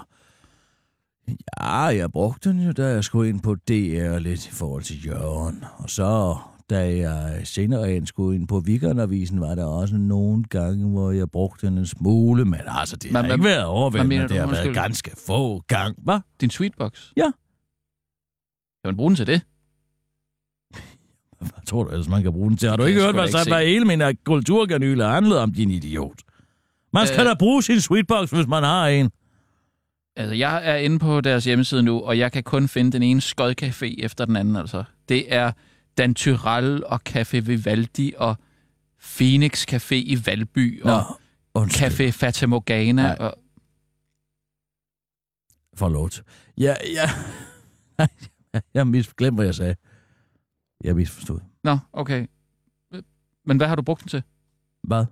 [1.59, 5.05] Ja, jeg brugte den jo, da jeg skulle ind på DR lidt i forhold til
[5.05, 5.63] Jørgen.
[5.77, 6.37] Og så,
[6.71, 11.31] da jeg senere ind skulle ind på Weekendavisen, var der også nogle gange, hvor jeg
[11.31, 12.45] brugte en smule.
[12.45, 14.27] Men altså, det har ikke været overvældende.
[14.27, 16.19] Det har været ganske få gang, Hvad?
[16.41, 17.11] Din sweetbox?
[17.17, 17.31] Ja.
[18.83, 19.41] Kan man bruge den til det?
[21.39, 22.69] Hvad tror du ellers, man kan bruge den til?
[22.69, 26.19] Har du ikke hørt, hvad, ikke hvad hele min kulturkanyle handlede om, din idiot?
[26.93, 27.25] Man skal Øh.
[27.25, 29.11] da bruge sin sweetbox, hvis man har en.
[30.15, 33.21] Altså, jeg er inde på deres hjemmeside nu, og jeg kan kun finde den ene
[33.21, 34.83] skodcafé efter den anden, altså.
[35.09, 35.51] Det er
[36.01, 38.35] Dan Tyrell og Café Vivaldi og
[39.17, 41.03] Phoenix Café i Valby og
[41.53, 41.87] undskyld.
[41.87, 43.15] Café Fatamorgana Nej.
[43.19, 43.37] og...
[45.73, 46.23] Forlåt.
[46.57, 47.09] Ja, ja.
[48.73, 49.75] jeg misglemt, hvad jeg sagde.
[50.83, 51.43] Jeg har misforstået.
[51.63, 52.27] Nå, okay.
[53.45, 54.23] Men hvad har du brugt den til?
[54.83, 55.05] Hvad?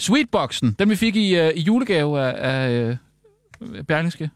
[0.00, 2.98] Sweetboxen, den vi fik i, uh, i julegave af, af
[3.60, 4.30] uh, Berlingske.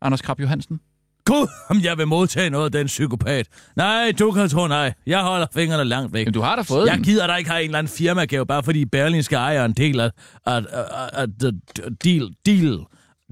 [0.00, 0.80] Anders Krab Johansen.
[1.28, 3.46] Gud, om jeg vil modtage noget af den psykopat.
[3.76, 4.94] Nej, du kan tro nej.
[5.06, 6.26] Jeg holder fingrene langt væk.
[6.26, 7.04] Men du har da fået Jeg den.
[7.04, 10.00] gider da ikke have en eller anden firmagave, bare fordi Berlin skal eje en del
[10.00, 10.10] af,
[10.46, 11.26] af, af, af,
[12.04, 12.78] deal, deal,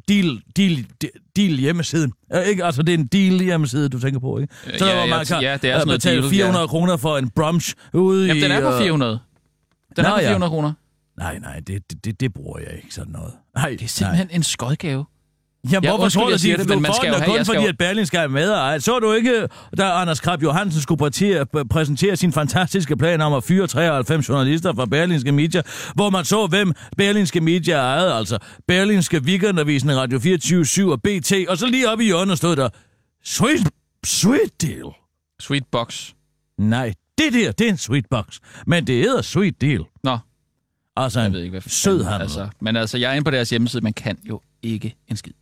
[0.09, 0.84] deal, deal,
[1.36, 2.12] deal hjemmesiden.
[2.34, 2.64] Øh, Ikke?
[2.64, 4.55] Altså, det er en deal hjemmeside, du tænker på, ikke?
[4.66, 6.30] Øh, Så ja, der, ja, man kan ja, det er øh, sådan noget betale deal,
[6.30, 6.66] 400 ja.
[6.66, 8.44] kroner for en brunch ude Jamen, i...
[8.44, 9.18] den er på øh, 400.
[9.97, 10.26] Den Nå, er på ja.
[10.28, 10.72] 400 kroner.
[11.18, 13.32] Nej, nej, det, det, det, det bruger jeg ikke sådan noget.
[13.55, 15.05] Nej, Det er simpelthen en skodgave.
[15.72, 17.62] Ja, hvorfor undskyld, tror du, de, det, men man skal jo have- kun skal fordi,
[17.62, 19.48] jo- at Berlin skal med Så du ikke,
[19.78, 24.74] da Anders Krab Johansen skulle præsentere, præsentere sin fantastiske plan om at fyre 93 journalister
[24.74, 25.62] fra Berlinske Media,
[25.94, 28.38] hvor man så, hvem Berlinske Media ejede, altså
[28.68, 32.68] Berlinske Weekendavisen, Radio 24 og BT, og så lige oppe i hjørnet stod der,
[33.24, 33.68] sweet,
[34.06, 34.84] sweet deal.
[35.40, 36.10] Sweetbox.
[36.58, 39.80] Nej, det der, det er en sweet box, men det hedder sweet deal.
[40.04, 40.18] Nå,
[40.96, 42.22] Altså jeg en ved ikke, hvad sød handel.
[42.22, 43.82] Altså, men altså, jeg er inde på deres hjemmeside.
[43.82, 45.32] Man kan jo ikke en skid.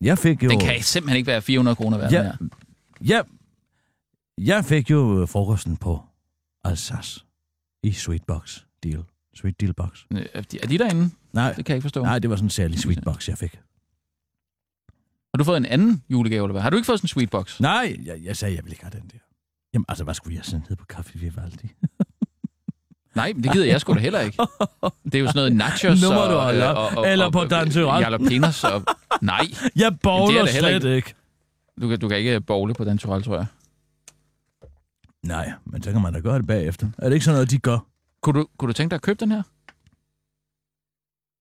[0.00, 0.48] Jeg fik jo...
[0.50, 2.12] Den kan simpelthen ikke være 400 kroner værd.
[2.12, 2.32] Ja,
[3.06, 3.22] Ja.
[4.38, 6.02] jeg fik jo øh, frokosten på
[6.64, 7.20] Alsace
[7.82, 9.04] i Sweetbox Deal.
[9.34, 10.04] Sweet Deal Box.
[10.10, 11.10] Er de, er de derinde?
[11.32, 12.02] Nej, Det kan jeg ikke forstå.
[12.02, 13.54] nej, det var sådan en særlig Sweetbox, jeg fik.
[15.34, 16.62] Har du fået en anden julegave, eller hvad?
[16.62, 17.60] Har du ikke fået sådan en sweetbox?
[17.60, 19.18] Nej, jeg, jeg sagde, jeg ville ikke have den der.
[19.74, 21.68] Jamen, altså, hvad skulle jeg sende ned på Café Vivaldi?
[23.14, 24.36] Nej, men det gider jeg sgu da heller ikke.
[25.04, 27.30] Det er jo sådan noget nachos Nu må og, du holde og, og, og, Eller
[27.30, 28.00] på og- Dan Tyrell.
[28.02, 28.82] Jalapenos og...
[29.20, 29.40] Nej,
[29.76, 31.14] Jeg bowler slet ikke.
[31.80, 33.46] du kan, du kan ikke bowle på Dan Tyrell, tror jeg.
[35.22, 36.88] Nej, men så kan man da gøre det bagefter.
[36.98, 37.78] Er det ikke sådan noget, de gør?
[38.22, 39.42] Kunne du, kunne du tænke dig at købe den her?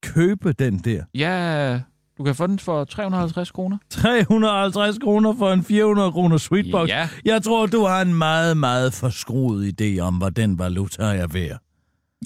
[0.03, 1.03] Købe den der.
[1.13, 1.80] Ja,
[2.20, 3.78] du kan få den for 350 kroner.
[3.89, 6.88] 350 kroner for en 400 kroner Sweetbox.
[6.89, 11.28] Ja, Jeg tror, du har en meget, meget forskruet idé om, hvad den valuta er
[11.28, 11.59] værd.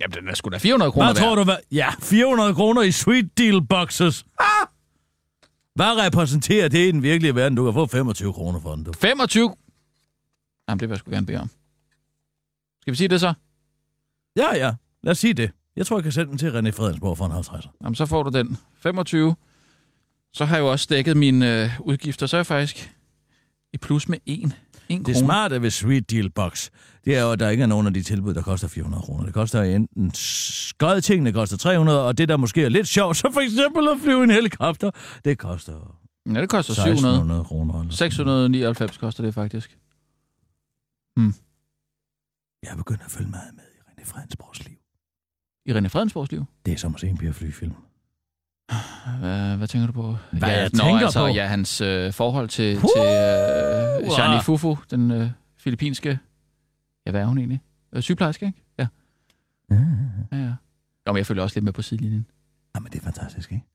[0.02, 1.38] Jamen, den er sgu da 400 kroner Hvad tror værd.
[1.38, 1.58] du, hvad?
[1.72, 4.26] Ja, 400 kroner i sweet deal boxes.
[4.40, 4.68] Ah!
[5.76, 7.56] Hvad repræsenterer det i den virkelige verden?
[7.58, 8.94] Du kan få 25 kroner for den, du.
[8.94, 9.56] 25?
[10.70, 11.50] Jamen, det vil jeg sgu gerne bede om.
[12.82, 13.34] Skal vi sige det så?
[14.36, 14.74] Ja, ja.
[15.04, 15.52] Lad os sige det.
[15.76, 17.70] Jeg tror, jeg kan sende den til René Fredensborg for en 50'er.
[17.84, 18.58] Jamen, så får du den.
[18.80, 19.36] 25.
[20.34, 22.94] Så har jeg jo også dækket mine øh, udgifter, så er jeg faktisk
[23.74, 24.56] i plus med 1.
[24.90, 26.70] 1 Det smarte ved Sweet Deal Box,
[27.06, 29.26] det er jo, at der ikke er nogen af de tilbud, der koster 400 kroner.
[29.26, 33.30] Det koster enten skød tingene koster 300, og det, der måske er lidt sjovt, så
[33.34, 34.92] for eksempel at flyve en helikopter,
[35.26, 36.94] det koster Ja, det koster 700.
[36.94, 37.74] 1600 kroner.
[37.82, 39.78] eller sådan 699 koster det faktisk.
[42.64, 44.78] Jeg er begyndt at følge meget med i René Fredensborgs liv.
[45.66, 46.46] I René Fredensborgs liv.
[46.66, 47.74] Det er som at se en Pierre Fly-film.
[49.20, 50.16] Hvad, hvad tænker du på?
[50.32, 51.28] Hvad ja, jeg nå, tænker altså, på?
[51.28, 52.90] Ja, hans øh, forhold til, Puh!
[52.96, 54.44] til øh, Shani Ah.
[54.44, 56.20] Fufu, den øh, filippinske...
[57.06, 57.62] Ja, hvad er hun egentlig?
[57.96, 58.64] Øh, sygeplejerske, ikke?
[58.80, 58.88] Ja.
[59.72, 59.76] Ja,
[60.32, 60.44] ja, ja.
[61.08, 62.26] Jo, men jeg følger også lidt med på sidelinjen.
[62.76, 63.66] Jamen, det er fantastisk, ikke?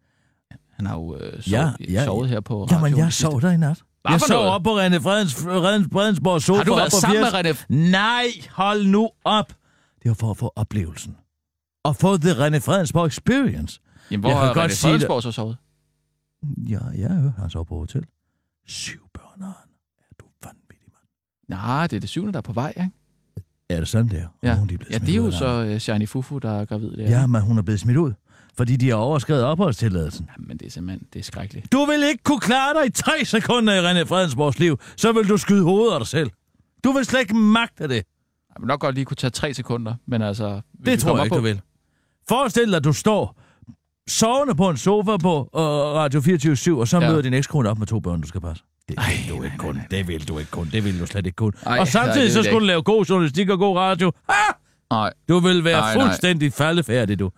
[0.76, 2.84] Han har jo øh, sovet, Ja, ja, sovet her på radioen.
[2.84, 3.82] Jamen, jeg sov der i nat.
[4.02, 6.56] Hvad jeg sov op på René Fredens, Fredens, Fredensborgs sofa.
[6.58, 7.58] Har du været sammen med 80.
[7.60, 7.64] René?
[7.68, 9.52] Nej, hold nu op.
[10.02, 11.16] Det var for at få oplevelsen.
[11.84, 13.80] Og få the René Fredensborg experience.
[14.10, 15.00] Jamen, hvor Jeg har godt sige det.
[15.00, 15.56] Fredensborg så sovet?
[16.68, 18.04] Ja, jeg hører, han sov på hotel.
[18.66, 19.70] Syv børn har han.
[19.98, 21.58] Er du vanvittig, mand?
[21.60, 22.90] Nej, det er det syvende, der er på vej, ikke?
[23.68, 24.26] Er det sådan der?
[24.42, 25.74] Ja, Nogen, de er ja det er jo så landet.
[25.74, 26.90] øh, Shani Fufu, der er gravid.
[26.96, 27.02] Der.
[27.10, 28.12] Ja, men hun er blevet smidt ud.
[28.56, 30.30] Fordi de har overskrevet opholdstilladelsen.
[30.38, 31.72] Jamen, det er simpelthen det er skrækkeligt.
[31.72, 34.78] Du vil ikke kunne klare dig i tre sekunder i René Fredensborgs liv.
[34.96, 36.30] Så vil du skyde hovedet af dig selv.
[36.84, 37.94] Du vil slet ikke magte det.
[37.94, 40.60] Jeg vil nok godt lige kunne tage tre sekunder, men altså...
[40.86, 41.60] Det tror jeg ikke, på, du vil.
[42.28, 43.40] Forestil dig, at du står
[44.08, 45.60] sovende på en sofa på uh,
[46.00, 47.08] Radio 24 og så Ja.
[47.10, 48.64] møder din ekskone op med to børn, du skal passe.
[48.88, 49.84] Det Ej, vil du nej, ikke nej, kunne.
[49.90, 50.70] Det vil du ikke kunne.
[50.70, 51.52] Det vil du slet ikke kunne.
[51.66, 54.12] Ej, og samtidig nej, så skulle du lave god journalistik og god radio.
[54.28, 54.34] Ah!
[54.90, 56.04] Nej, Du vil være Nej, nej.
[56.04, 57.30] fuldstændig faldefærdig, du.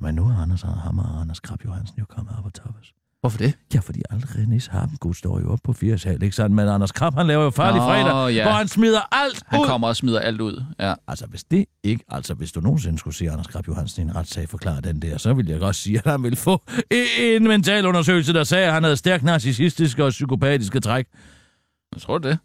[0.00, 2.92] Men nu er Anders, ham og Anders Krab Johansen jo kommet op på toppes.
[3.20, 3.54] Hvorfor det?
[3.74, 6.56] Ja, fordi alle René's Harpengud står jo op på 80 sal, ikke sandt?
[6.56, 8.42] Men Anders Krab, han laver jo farlig Nå, fredag, ja.
[8.42, 9.66] hvor han smider alt Han ud.
[9.66, 10.64] kommer og smider alt ud.
[10.80, 10.94] Ja.
[11.08, 12.04] Altså, hvis det ikke...
[12.08, 15.18] Altså, hvis du nogensinde skulle se Anders Krab Johansen i en retssag forklare den der,
[15.18, 16.62] så vil jeg godt sige, at han ville få
[17.18, 21.06] en mental undersøgelse, der sagde, at han havde stærkt narcissistiske og psykopatiske træk.
[21.94, 22.38] Jeg tror det.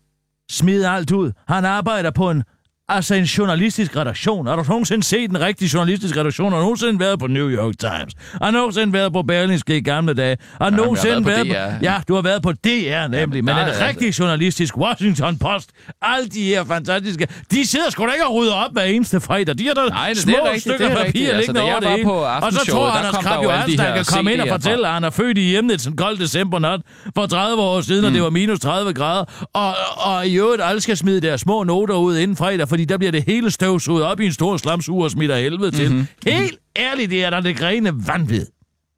[0.51, 1.31] Smid alt ud.
[1.47, 2.43] Han arbejder på en
[2.89, 4.47] Altså en journalistisk redaktion.
[4.47, 6.51] Har du nogensinde set en rigtig journalistisk redaktion?
[6.51, 8.13] Har du nogensinde været på New York Times?
[8.41, 10.37] Har du nogensinde været på Berlingske i gamle dage?
[10.61, 11.79] Har du Ja, nogensinde har været været på på...
[11.79, 11.85] DR.
[11.91, 13.43] Ja, du har været på DR nemlig.
[13.43, 15.69] men men der en er altså- rigtig journalistisk Washington Post.
[16.01, 17.27] Alle de her fantastiske...
[17.51, 19.57] De sidder sgu da ikke og rydder op hver eneste fredag.
[19.57, 21.27] De har der Nej, det- det små er rigtigt, stykker det er papir.
[21.27, 22.03] Altså, liggende da over det hele.
[22.03, 24.93] på Og så tror der Anders Krab Johansen, han kan komme ind og fortælle, at
[24.93, 26.81] han er født i Hjemnet en kold decembernat
[27.15, 28.07] for 30 år siden, mm.
[28.07, 29.25] og det var minus 30 grader.
[29.53, 32.97] Og, og i øvrigt, alle skal smide deres små noter ud inden fredag, fordi der
[32.97, 35.89] bliver det hele støvsuget op i en stor slamsuger og smider helvede til.
[35.89, 35.97] Mhm.
[35.97, 36.31] Mm-hmm.
[36.31, 38.45] Helt ærligt, det er der det grene vanvid.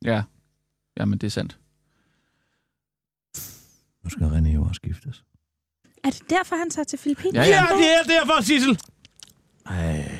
[0.05, 0.23] Ja.
[0.99, 1.57] Jamen, det er sandt.
[4.03, 5.23] Nu skal René jo også skiftes.
[6.03, 7.39] Er det derfor, han tager til Filippinerne?
[7.47, 7.61] Ja, ja.
[7.61, 8.79] Ja, det er derfor, Sissel.
[9.65, 10.19] Ej,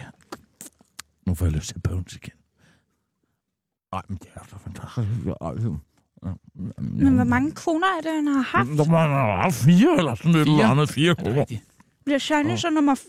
[1.27, 2.33] nu får jeg lyst til Bones igen.
[3.93, 5.27] Ej, men det er så fantastisk.
[5.41, 5.51] Ej,
[6.81, 8.69] Men hvor mange koner er det, han har haft?
[8.69, 10.89] Der må have haft fire eller sådan et eller andet.
[10.89, 11.39] Fire Er det kroner.
[11.39, 11.61] rigtigt?
[12.05, 13.03] Bliver Shiny så nummer 5,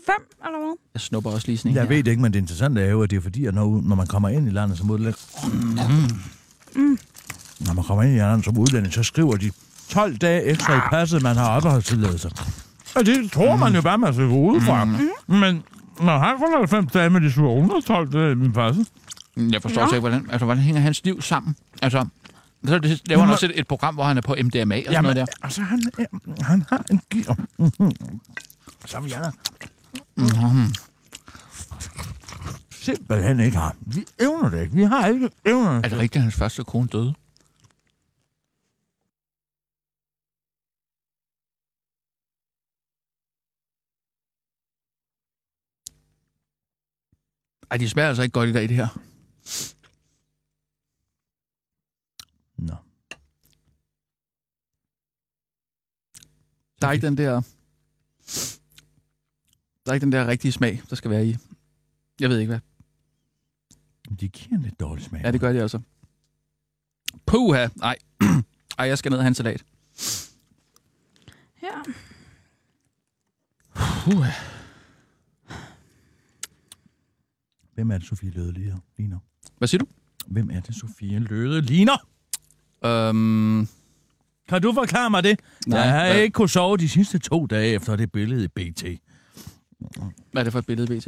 [0.45, 0.75] eller hvad?
[0.93, 1.89] Jeg snupper også lige sådan en Jeg her.
[1.89, 3.95] ved det ikke, men det interessante er jo, at det er fordi, at når, når
[3.95, 5.15] man kommer ind i landet som udlænding...
[6.75, 6.99] Mm.
[7.59, 9.51] Når man kommer ind i landet som udlænding, så skriver de
[9.89, 12.31] 12 dage ekstra i passet, man har opholdstilladelse.
[12.95, 14.85] Og det tror man jo bare, man skal gå ud fra.
[14.85, 14.91] Mm.
[15.27, 15.63] Men
[16.01, 18.87] når han kun 90 dage med de 712 dage i min passet,
[19.37, 21.55] Jeg forstår ikke, hvordan, altså, hvordan hænger hans liv sammen?
[21.81, 22.05] Altså,
[22.65, 24.81] så det- laver han Jamen, også et, et program, hvor han er på MDMA og
[24.81, 25.25] sådan Jamen, noget der.
[25.43, 27.37] altså, han, er, han har en gear.
[28.85, 29.31] Som jeg
[30.17, 30.73] Mm-hmm.
[32.71, 33.75] simpelthen ikke har.
[33.81, 34.75] Vi evner det ikke.
[34.75, 37.13] Vi har ikke evner Er det rigtigt, at hans første kone døde?
[47.71, 48.87] Ej, de smager altså ikke godt i dag, det her.
[52.57, 52.75] Nå.
[56.81, 57.41] Der er ikke den der...
[59.87, 61.37] Der er ikke den der rigtige smag, der skal være i.
[62.19, 62.59] Jeg ved ikke hvad.
[64.19, 65.21] De giver en lidt dårlig smag.
[65.23, 65.79] Ja, det gør de altså.
[67.25, 67.67] Puha!
[67.75, 67.95] Nej.
[68.79, 69.63] Ej, jeg skal ned og have en salat.
[71.63, 71.69] Ja.
[73.75, 74.31] Puha.
[77.73, 78.77] Hvem er det, Sofie Løde ligner?
[78.97, 79.19] ligner?
[79.57, 79.85] Hvad siger du?
[80.27, 81.97] Hvem er det, Sofie Løde ligner?
[82.85, 83.67] Øhm,
[84.49, 85.39] Kan du forklare mig det?
[85.67, 88.47] Nej, jeg har hvad- ikke kunnet sove de sidste to dage efter det billede i
[88.47, 88.83] BT.
[90.31, 91.07] Hvad er det for et billede, BT?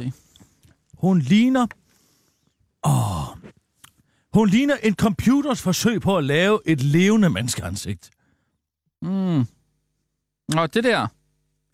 [0.94, 1.66] Hun ligner...
[2.86, 3.36] Åh...
[4.34, 8.10] Hun ligner en computers forsøg på at lave et levende menneskeansigt.
[9.02, 9.44] Mm.
[10.48, 11.06] Nå, det der.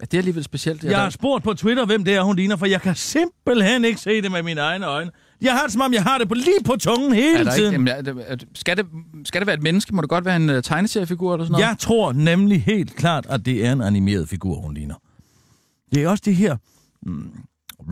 [0.00, 0.82] Ja, det er alligevel specielt.
[0.82, 3.84] Det Jeg har spurgt på Twitter, hvem det er, hun ligner, for jeg kan simpelthen
[3.84, 5.10] ikke se det med mine egne øjne.
[5.40, 7.52] Jeg har det, som om jeg har det på, lige på tungen hele er der
[7.54, 7.72] ikke, tiden.
[7.72, 8.86] jamen, er er, det- skal, det,
[9.24, 9.94] skal det være et menneske?
[9.94, 11.66] Må det godt være en uh, tegneseriefigur eller sådan noget?
[11.66, 14.94] Jeg tror nemlig helt klart, at det er en animeret figur, hun ligner.
[15.94, 16.56] Det er også det her
[17.06, 17.30] mm,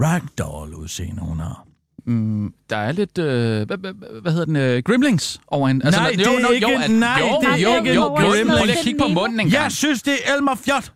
[0.00, 1.66] ragdoll-udseende, hun har.
[2.06, 5.90] Mm, der er lidt, øh, hvad, hvad, hvad hedder den, øh, Grimlings over hende.
[5.90, 8.48] Nej, det er ikke- at- nej, jo, det er jo, ikke jo, en jo, Grimling.
[8.58, 9.62] Prøv lige at kigge på munden en gang.
[9.62, 10.92] Jeg synes, det er Elmer Fjot.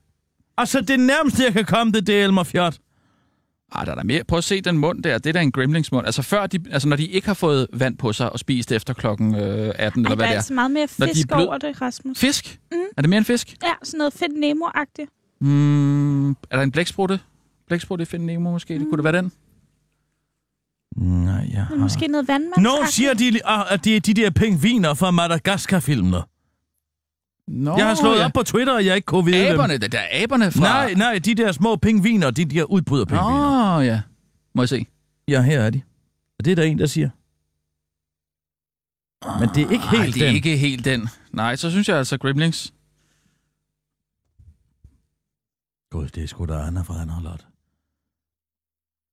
[0.59, 2.79] Altså, det nærmeste, jeg kan komme det, det er Elmer Fjot.
[3.73, 4.25] Ah, der er der mere.
[4.25, 5.19] Prøv at se den mund der.
[5.19, 6.07] Det er da en Grimlings mund.
[6.07, 8.95] Altså, før de, altså når de ikke har fået vand på sig og spist efter
[8.95, 10.27] klokken øh, 18, Ej, eller der hvad er det er.
[10.37, 12.19] altså meget mere Når de er fisk blød- over det, Rasmus.
[12.19, 12.59] Fisk?
[12.73, 12.79] Mm.
[12.97, 13.55] Er det mere end fisk?
[13.63, 15.39] Ja, sådan noget fedt Nemo-agtigt.
[15.41, 17.21] Mm, er der en blæksprutte?
[17.69, 18.75] Blæksprutte i Find Nemo måske?
[18.79, 19.33] Det kunne det være den?
[20.97, 22.63] Nej, jeg Men måske noget vandmand.
[22.63, 26.23] Nogen siger, de, ah, at det er de der pingviner fra Madagaskar-filmene.
[27.49, 28.25] Nå, Jeg har slået ja.
[28.25, 29.81] op på Twitter, og jeg ikke kunne vide Aberne, dem.
[29.81, 30.61] det der er aberne fra...
[30.61, 33.71] Nej, nej, de der små pingviner, de der udbryderpingviner.
[33.73, 34.01] Åh, oh, ja.
[34.55, 34.87] Må jeg se?
[35.29, 35.81] Ja, her er de.
[36.39, 37.11] Og det er der en, der siger.
[39.41, 40.35] Men det er ikke helt Ej, det er den.
[40.37, 41.09] ikke helt den.
[41.33, 42.73] Nej, så synes jeg altså Gremlings.
[45.91, 47.45] Gud, det er sgu da Anna fra Anna Lotte.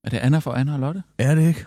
[0.06, 1.04] Er det Anna for Anna og Lotte?
[1.18, 1.66] Er det ikke?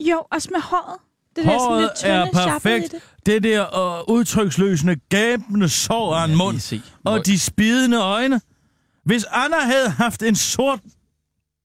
[0.00, 0.98] Jo, også med håret.
[1.36, 2.92] Det der sådan Håret lidt tynde, er perfekt.
[2.92, 3.00] det.
[3.26, 6.58] Det der uh, udtryksløsende, gabende sår af en mund.
[6.58, 6.82] se.
[7.04, 8.40] Og de spidende øjne.
[9.04, 10.80] Hvis Anna havde haft en sort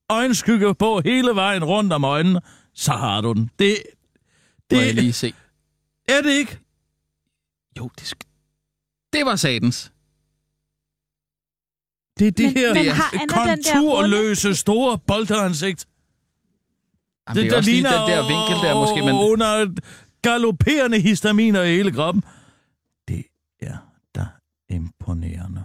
[0.10, 2.42] øjenskygge på hele vejen rundt om øjnene,
[2.74, 3.52] så har du den.
[3.60, 3.78] Det,
[4.72, 5.34] Må jeg det lige se.
[6.10, 6.60] er det ikke.
[7.78, 9.92] Jo, det, sk- det var satans.
[12.20, 15.88] Det er det Men- her men har Anna den der konturløse store bolteransigt.
[17.30, 19.16] Jamen, det, det er også lige den der vinkel der måske, men...
[19.16, 19.76] Under
[20.22, 22.24] galopperende histaminer i hele kroppen.
[23.08, 23.24] Det
[23.62, 23.78] er
[24.16, 24.26] da
[24.70, 25.64] imponerende.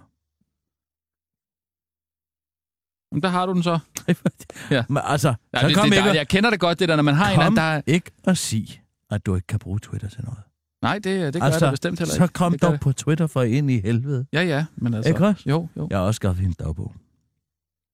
[3.12, 3.78] Men der har du den så.
[4.70, 4.84] Ja.
[4.88, 6.96] Men altså, Ja, så det, kom det, ikke, der, jeg kender det godt, det der,
[6.96, 7.62] når man har en kom anden, der...
[7.62, 10.38] er- ikke at sige, at du ikke kan bruge Twitter til noget.
[10.82, 11.04] Nej, det,
[11.34, 12.32] det gør altså, jeg bestemt heller så ikke.
[12.32, 14.26] kom det dog på Twitter for ind i helvede.
[14.32, 15.08] Ja, ja, men altså...
[15.08, 15.42] Ikke også?
[15.46, 15.86] Jo, jo.
[15.90, 16.92] Jeg har også skaffet en dagbog.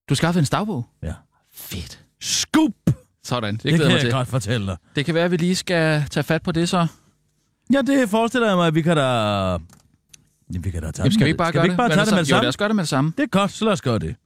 [0.08, 0.86] Du skaffede en stavbog?
[1.02, 1.12] Ja.
[1.54, 2.04] Fedt.
[2.20, 2.72] Scoop!
[3.24, 4.10] Sådan, det, Det kan jeg til.
[4.10, 4.76] godt fortælle dig.
[4.96, 6.86] Det kan være, at vi lige skal tage fat på det så.
[7.72, 9.02] Ja, det forestiller jeg mig, at vi kan da...
[9.02, 11.26] Jamen, vi kan da tage Jamen, skal vi det.
[11.28, 11.94] ikke bare skal gøre vi ikke bare det?
[11.94, 12.42] tage det med det Jo, samme?
[12.42, 13.12] lad os gøre det med det samme.
[13.16, 14.16] Det er godt, så lad os gøre det.